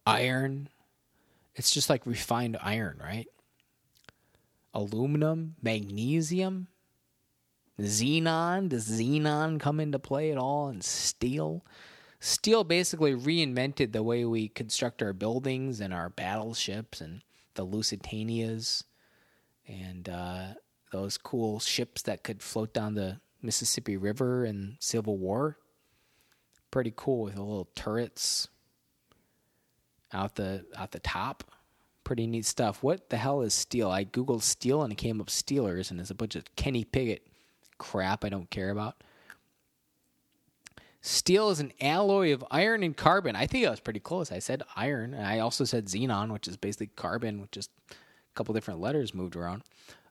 [0.05, 0.69] Iron?
[1.55, 3.25] It's just like refined iron, right?
[4.73, 6.67] Aluminum, magnesium,
[7.79, 8.69] xenon.
[8.69, 10.67] Does xenon come into play at all?
[10.67, 11.65] And steel?
[12.19, 17.21] Steel basically reinvented the way we construct our buildings and our battleships and
[17.55, 18.83] the Lusitanias
[19.67, 20.47] and uh,
[20.91, 25.57] those cool ships that could float down the Mississippi River in Civil War.
[26.71, 28.49] Pretty cool with the little turrets
[30.11, 31.48] out the out the top
[32.09, 32.81] pretty neat stuff.
[32.81, 33.91] What the hell is steel?
[33.91, 37.27] I googled steel and it came up Steelers, and it's a bunch of Kenny Pickett
[37.77, 39.03] crap I don't care about.
[41.01, 43.35] Steel is an alloy of iron and carbon.
[43.35, 44.31] I think I was pretty close.
[44.31, 45.13] I said iron.
[45.13, 47.93] I also said xenon, which is basically carbon with just a
[48.33, 49.61] couple different letters moved around.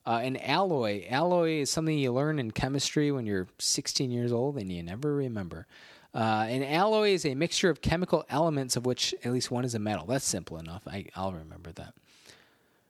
[0.07, 1.05] Uh, an alloy.
[1.11, 5.16] Alloy is something you learn in chemistry when you're 16 years old and you never
[5.16, 5.66] remember.
[6.14, 9.74] Uh, an alloy is a mixture of chemical elements of which at least one is
[9.74, 10.06] a metal.
[10.06, 10.82] That's simple enough.
[10.86, 11.94] I, will remember that.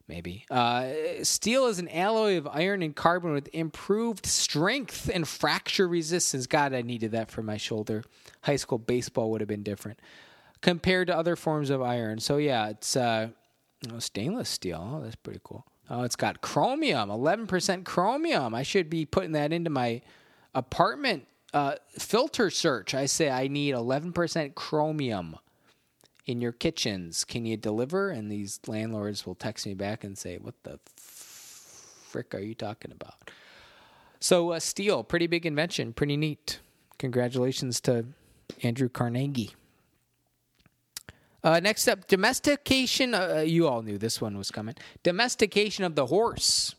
[0.06, 0.46] Maybe.
[0.50, 0.86] Uh,
[1.22, 6.46] steel is an alloy of iron and carbon with improved strength and fracture resistance.
[6.46, 8.04] God, I needed that for my shoulder.
[8.42, 10.00] High school baseball would have been different
[10.62, 12.20] compared to other forms of iron.
[12.20, 13.28] So, yeah, it's uh,
[13.98, 14.92] stainless steel.
[14.94, 15.66] Oh, that's pretty cool.
[15.90, 18.54] Oh, it's got chromium, 11% chromium.
[18.54, 20.02] I should be putting that into my
[20.54, 22.94] apartment uh, filter search.
[22.94, 25.36] I say I need 11% chromium
[26.26, 27.24] in your kitchens.
[27.24, 28.10] Can you deliver?
[28.10, 32.92] And these landlords will text me back and say, What the frick are you talking
[32.92, 33.30] about?
[34.20, 36.60] So, uh, steel, pretty big invention, pretty neat.
[36.98, 38.06] Congratulations to
[38.62, 39.54] Andrew Carnegie.
[41.44, 43.14] Uh, next up, domestication.
[43.14, 44.74] Uh, you all knew this one was coming.
[45.04, 46.74] Domestication of the horse.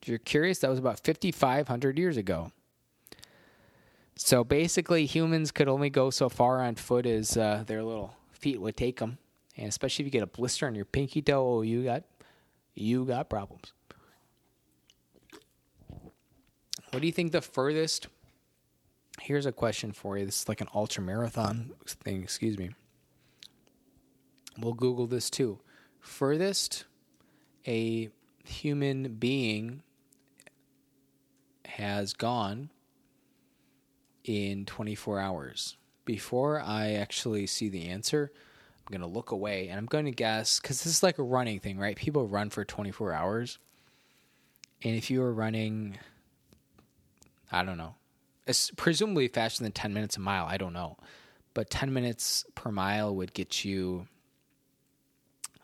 [0.00, 2.50] If you're curious, that was about 5,500 years ago.
[4.20, 8.60] So basically, humans could only go so far on foot as uh, their little feet
[8.60, 9.18] would take them,
[9.56, 12.02] and especially if you get a blister on your pinky toe, oh, you got
[12.74, 13.72] you got problems.
[16.90, 18.08] What do you think the furthest?
[19.20, 20.26] Here's a question for you.
[20.26, 22.22] This is like an ultra marathon thing.
[22.22, 22.70] Excuse me.
[24.58, 25.60] We'll Google this too.
[26.00, 26.86] Furthest
[27.68, 28.10] a
[28.44, 29.82] human being
[31.66, 32.70] has gone
[34.24, 35.76] in 24 hours.
[36.04, 38.32] Before I actually see the answer,
[38.86, 41.22] I'm going to look away and I'm going to guess because this is like a
[41.22, 41.96] running thing, right?
[41.96, 43.58] People run for 24 hours.
[44.82, 45.98] And if you were running,
[47.52, 47.96] I don't know,
[48.46, 50.96] it's presumably faster than 10 minutes a mile, I don't know.
[51.52, 54.06] But 10 minutes per mile would get you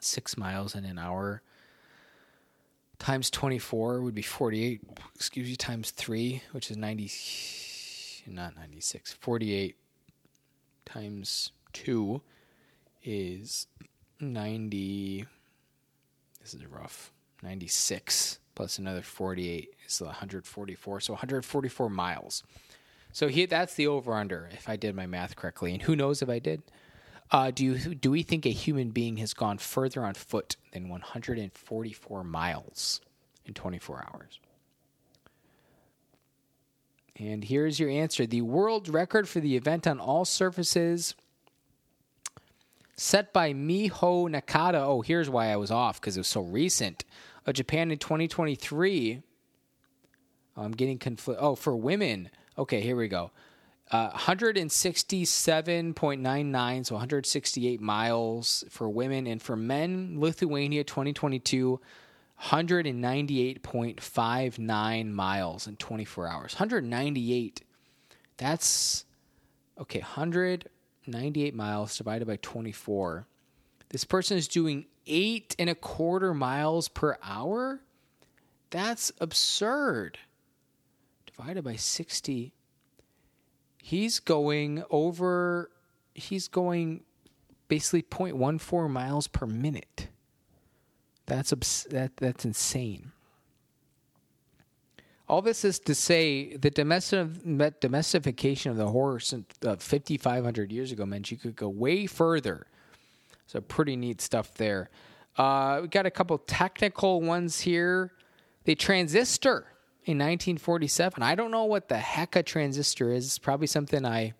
[0.00, 1.42] six miles in an hour.
[2.98, 4.82] Times 24 would be 48,
[5.14, 7.08] excuse me, times three, which is 90
[8.32, 9.76] not 96, 48
[10.84, 12.20] times 2
[13.02, 13.66] is
[14.20, 15.26] 90.
[16.40, 17.12] This is rough.
[17.42, 21.00] 96 plus another 48 is 144.
[21.00, 22.42] So 144 miles.
[23.12, 25.72] So he, that's the over under, if I did my math correctly.
[25.72, 26.62] And who knows if I did.
[27.30, 30.88] Uh, do you, do we think a human being has gone further on foot than
[30.88, 33.00] 144 miles
[33.44, 34.40] in 24 hours?
[37.18, 41.14] And here's your answer the world record for the event on all surfaces
[42.96, 44.80] set by Miho Nakata.
[44.80, 47.04] Oh, here's why I was off because it was so recent.
[47.52, 49.20] Japan in 2023.
[50.56, 51.40] I'm getting conflict.
[51.42, 52.30] Oh, for women.
[52.56, 53.32] Okay, here we go.
[53.90, 59.26] Uh, 167.99, so 168 miles for women.
[59.26, 61.78] And for men, Lithuania 2022,
[62.44, 66.54] 198.59 miles in 24 hours.
[66.54, 67.62] 198.
[68.36, 69.04] That's
[69.80, 73.26] okay, 198 miles divided by 24.
[73.88, 77.80] This person is doing eight and a quarter miles per hour.
[78.70, 80.18] That's absurd.
[81.26, 82.52] Divided by 60.
[83.82, 85.70] He's going over,
[86.14, 87.04] he's going
[87.68, 90.08] basically 0.14 miles per minute.
[91.26, 93.12] That's abs- that that's insane.
[95.26, 97.28] All this is to say the domestic
[97.80, 102.66] domestication of the horse uh, 5,500 years ago meant you could go way further.
[103.46, 104.90] So pretty neat stuff there.
[105.38, 108.12] Uh, we got a couple technical ones here.
[108.64, 109.66] The transistor
[110.04, 111.22] in 1947.
[111.22, 113.24] I don't know what the heck a transistor is.
[113.24, 114.34] It's probably something I,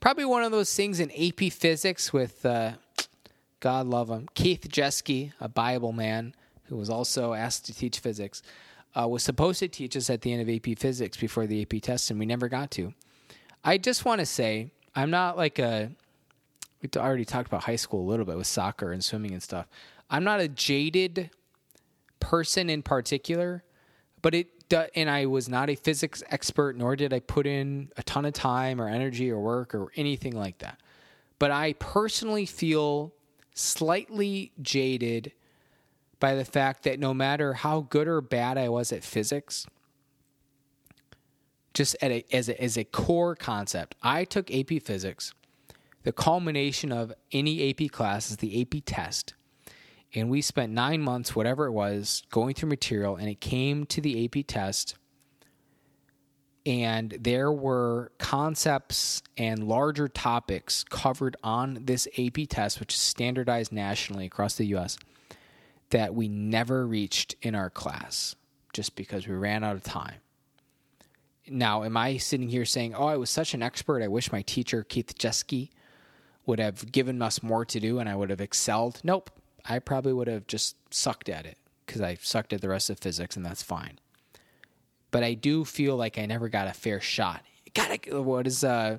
[0.00, 2.44] probably one of those things in AP Physics with.
[2.44, 2.72] Uh,
[3.60, 4.28] God love him.
[4.34, 6.34] Keith Jeske, a Bible man
[6.64, 8.42] who was also asked to teach physics,
[8.94, 11.82] uh, was supposed to teach us at the end of AP Physics before the AP
[11.82, 12.92] test, and we never got to.
[13.62, 15.92] I just want to say, I'm not like a.
[16.82, 19.66] We already talked about high school a little bit with soccer and swimming and stuff.
[20.08, 21.30] I'm not a jaded
[22.18, 23.62] person in particular,
[24.22, 24.48] but it
[24.94, 28.32] and I was not a physics expert, nor did I put in a ton of
[28.32, 30.78] time or energy or work or anything like that.
[31.38, 33.12] But I personally feel
[33.60, 35.32] slightly jaded
[36.18, 39.66] by the fact that no matter how good or bad I was at physics,
[41.74, 45.32] just a, as, a, as a core concept, I took AP Physics.
[46.02, 49.34] The culmination of any AP class is the AP test.
[50.14, 54.00] And we spent nine months, whatever it was, going through material, and it came to
[54.00, 54.96] the AP test
[56.66, 63.72] and there were concepts and larger topics covered on this AP test, which is standardized
[63.72, 64.98] nationally across the US,
[65.90, 68.36] that we never reached in our class
[68.72, 70.16] just because we ran out of time.
[71.48, 74.42] Now, am I sitting here saying, oh, I was such an expert, I wish my
[74.42, 75.70] teacher, Keith Jeske,
[76.46, 79.00] would have given us more to do and I would have excelled?
[79.02, 79.30] Nope.
[79.64, 82.98] I probably would have just sucked at it because I sucked at the rest of
[82.98, 83.98] physics, and that's fine
[85.10, 87.42] but I do feel like I never got a fair shot.
[87.74, 88.98] Gotta what is uh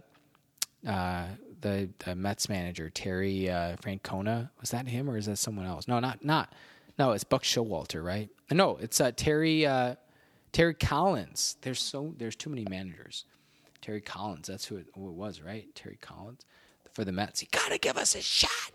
[0.87, 1.25] uh
[1.61, 5.87] the, the Mets manager Terry uh, Francona was that him or is that someone else?
[5.87, 6.53] No, not not
[6.97, 8.29] no, it's Buck Showalter, right?
[8.51, 9.95] No, it's uh, Terry uh,
[10.51, 11.57] Terry Collins.
[11.61, 13.25] There's so there's too many managers.
[13.81, 15.73] Terry Collins, that's who it, who it was, right?
[15.73, 16.45] Terry Collins
[16.93, 17.39] for the Mets.
[17.39, 18.71] He gotta give us a shot.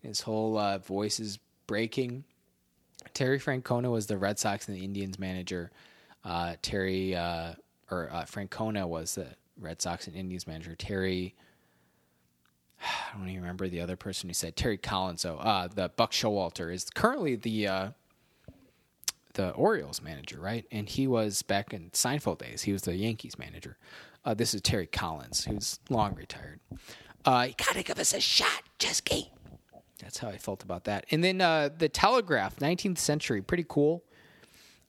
[0.00, 2.24] His whole uh, voice is breaking.
[3.14, 5.70] Terry Francona was the Red Sox and the Indians manager
[6.28, 7.54] uh, Terry uh,
[7.90, 10.76] or uh, Francona was the Red Sox and Indians manager.
[10.76, 11.34] Terry,
[12.82, 15.22] I don't even remember the other person who said Terry Collins.
[15.22, 17.88] So uh, the Buck Showalter is currently the uh,
[19.34, 20.66] the Orioles manager, right?
[20.70, 22.62] And he was back in Seinfeld days.
[22.62, 23.78] He was the Yankees manager.
[24.24, 26.60] Uh, this is Terry Collins, who's long retired.
[27.24, 29.30] Uh, you gotta give us a shot, Jeske.
[30.00, 31.06] That's how I felt about that.
[31.10, 34.04] And then the Telegraph, 19th century, pretty cool.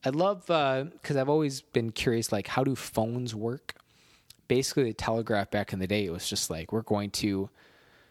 [0.03, 3.75] I love because uh, I've always been curious, like how do phones work?
[4.47, 7.49] Basically, the telegraph back in the day, it was just like we're going to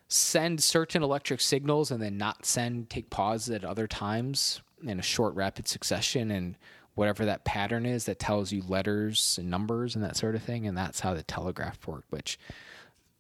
[0.09, 5.03] send certain electric signals and then not send, take pauses at other times in a
[5.03, 6.57] short, rapid succession, and
[6.95, 10.67] whatever that pattern is that tells you letters and numbers and that sort of thing.
[10.67, 12.39] And that's how the telegraph worked, which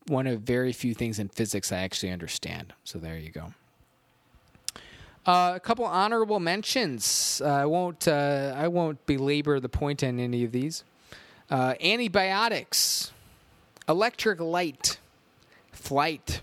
[0.07, 2.73] one of very few things in physics I actually understand.
[2.85, 3.53] So there you go.
[5.29, 7.43] Uh, a couple honorable mentions.
[7.45, 8.09] Uh, I won't.
[8.09, 10.85] Uh, I won't belabor the point on any of these.
[11.51, 13.13] Uh, antibiotics,
[13.87, 14.99] electric light,
[15.71, 16.41] flight,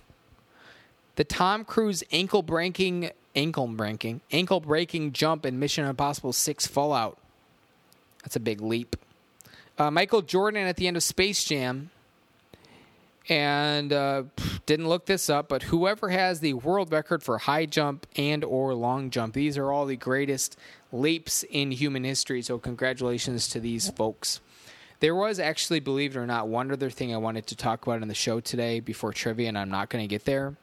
[1.15, 7.17] the Tom Cruise ankle breaking, ankle breaking, ankle breaking jump in Mission Impossible Six Fallout.
[8.21, 8.95] That's a big leap.
[9.79, 11.89] Uh, Michael Jordan at the end of Space Jam
[13.29, 14.23] and uh,
[14.65, 18.73] didn't look this up, but whoever has the world record for high jump and or
[18.73, 20.57] long jump, these are all the greatest
[20.91, 22.41] leaps in human history.
[22.41, 24.41] So congratulations to these folks.
[24.99, 28.01] There was actually, believe it or not, one other thing I wanted to talk about
[28.01, 30.55] in the show today before trivia, and I'm not going to get there.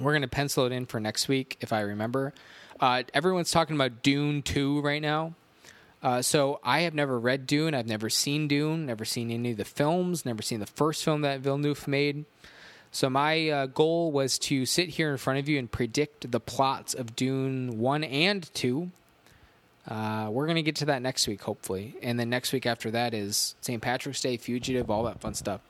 [0.00, 2.32] We're going to pencil it in for next week if I remember.
[2.80, 5.34] Uh, everyone's talking about Dune 2 right now.
[6.02, 7.74] Uh, so I have never read Dune.
[7.74, 8.86] I've never seen Dune.
[8.86, 10.24] Never seen any of the films.
[10.24, 12.24] Never seen the first film that Villeneuve made.
[12.90, 16.40] So my uh, goal was to sit here in front of you and predict the
[16.40, 18.90] plots of Dune one and two.
[19.86, 23.14] Uh, we're gonna get to that next week, hopefully, and then next week after that
[23.14, 23.80] is St.
[23.80, 25.60] Patrick's Day, Fugitive, all that fun stuff.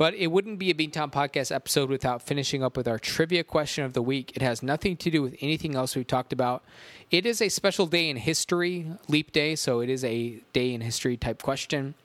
[0.00, 3.84] But it wouldn't be a Beantown Podcast episode without finishing up with our trivia question
[3.84, 4.34] of the week.
[4.34, 6.64] It has nothing to do with anything else we've talked about.
[7.10, 10.80] It is a special day in history, Leap Day, so it is a day in
[10.80, 11.96] history type question.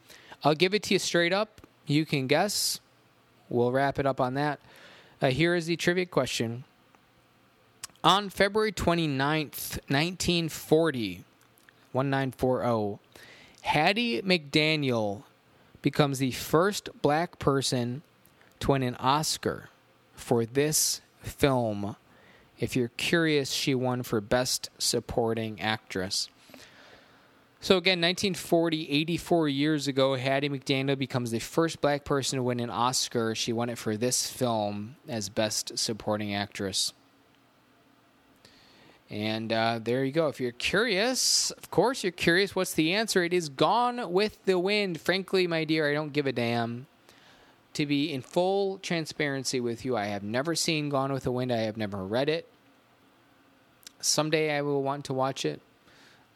[0.44, 1.62] I'll give it to you straight up.
[1.88, 2.82] You can guess.
[3.48, 4.60] We'll wrap it up on that.
[5.22, 6.66] Uh, here is the trivia question.
[8.04, 11.24] On February 29th, 1940,
[11.94, 13.00] 1940,
[13.62, 15.24] Hattie McDaniel
[15.86, 18.02] becomes the first black person
[18.60, 19.70] to win an Oscar
[20.16, 21.96] for this film.
[22.60, 26.28] If you're curious, she won for Best Supporting Actress.
[27.62, 32.60] So again, 1940, 84 years ago, Hattie McDaniel becomes the first black person to win
[32.60, 33.36] an Oscar.
[33.36, 36.94] She won it for this film as Best Supporting Actress.
[39.10, 40.28] And uh, there you go.
[40.28, 42.56] If you're curious, of course you're curious.
[42.56, 43.24] What's the answer?
[43.24, 45.00] It is Gone with the Wind.
[45.00, 46.88] Frankly, my dear, I don't give a damn.
[47.74, 51.52] To be in full transparency with you, I have never seen Gone with the Wind.
[51.52, 52.48] I have never read it.
[54.00, 55.62] Someday I will want to watch it.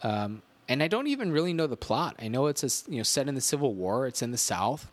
[0.03, 2.15] Um, and I don't even really know the plot.
[2.20, 4.05] I know it's a, you know set in the Civil War.
[4.05, 4.91] It's in the South.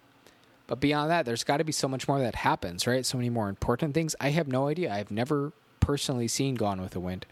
[0.66, 3.04] But beyond that, there's got to be so much more that happens, right?
[3.04, 4.16] So many more important things.
[4.20, 4.92] I have no idea.
[4.92, 7.26] I've never personally seen Gone with the Wind.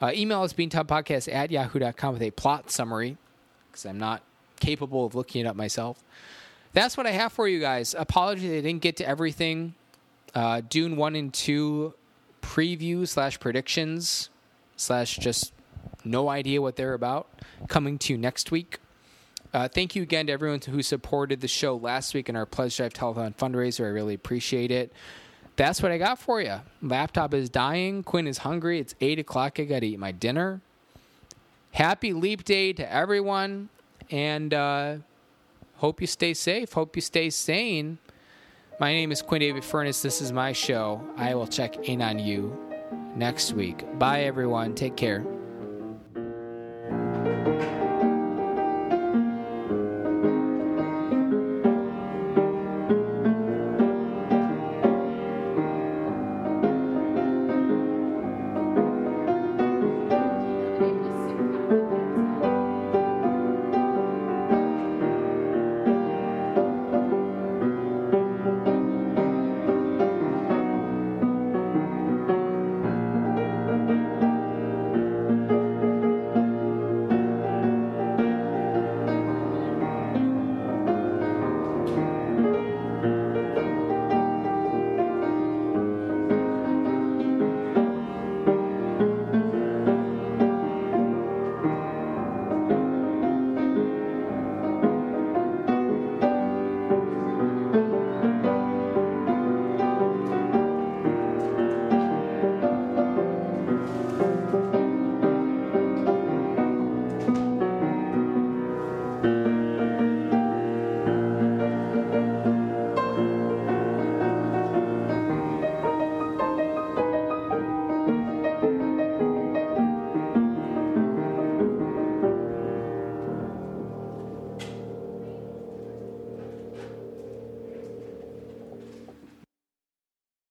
[0.00, 3.16] Uh, email us beantownpodcast at yahoo.com with a plot summary
[3.70, 4.22] because I'm not
[4.60, 6.02] capable of looking it up myself.
[6.72, 7.94] That's what I have for you guys.
[7.96, 9.74] Apologies I didn't get to everything.
[10.34, 11.94] Uh, Dune 1 and 2
[12.42, 14.28] preview slash predictions
[14.76, 15.52] slash just
[16.04, 17.28] no idea what they're about
[17.68, 18.78] coming to you next week.
[19.54, 22.76] Uh, thank you again to everyone who supported the show last week in our Pledge
[22.76, 23.86] Drive Telethon fundraiser.
[23.86, 24.92] I really appreciate it
[25.56, 26.60] that's what I got for you.
[26.82, 28.02] Laptop is dying.
[28.02, 28.78] Quinn is hungry.
[28.78, 29.58] It's 8 o'clock.
[29.58, 30.60] I got to eat my dinner.
[31.72, 33.68] Happy Leap Day to everyone.
[34.10, 34.96] And uh,
[35.76, 36.72] hope you stay safe.
[36.72, 37.98] Hope you stay sane.
[38.78, 40.02] My name is Quinn David Furness.
[40.02, 41.02] This is my show.
[41.16, 42.56] I will check in on you
[43.14, 43.84] next week.
[43.98, 44.74] Bye, everyone.
[44.74, 45.24] Take care.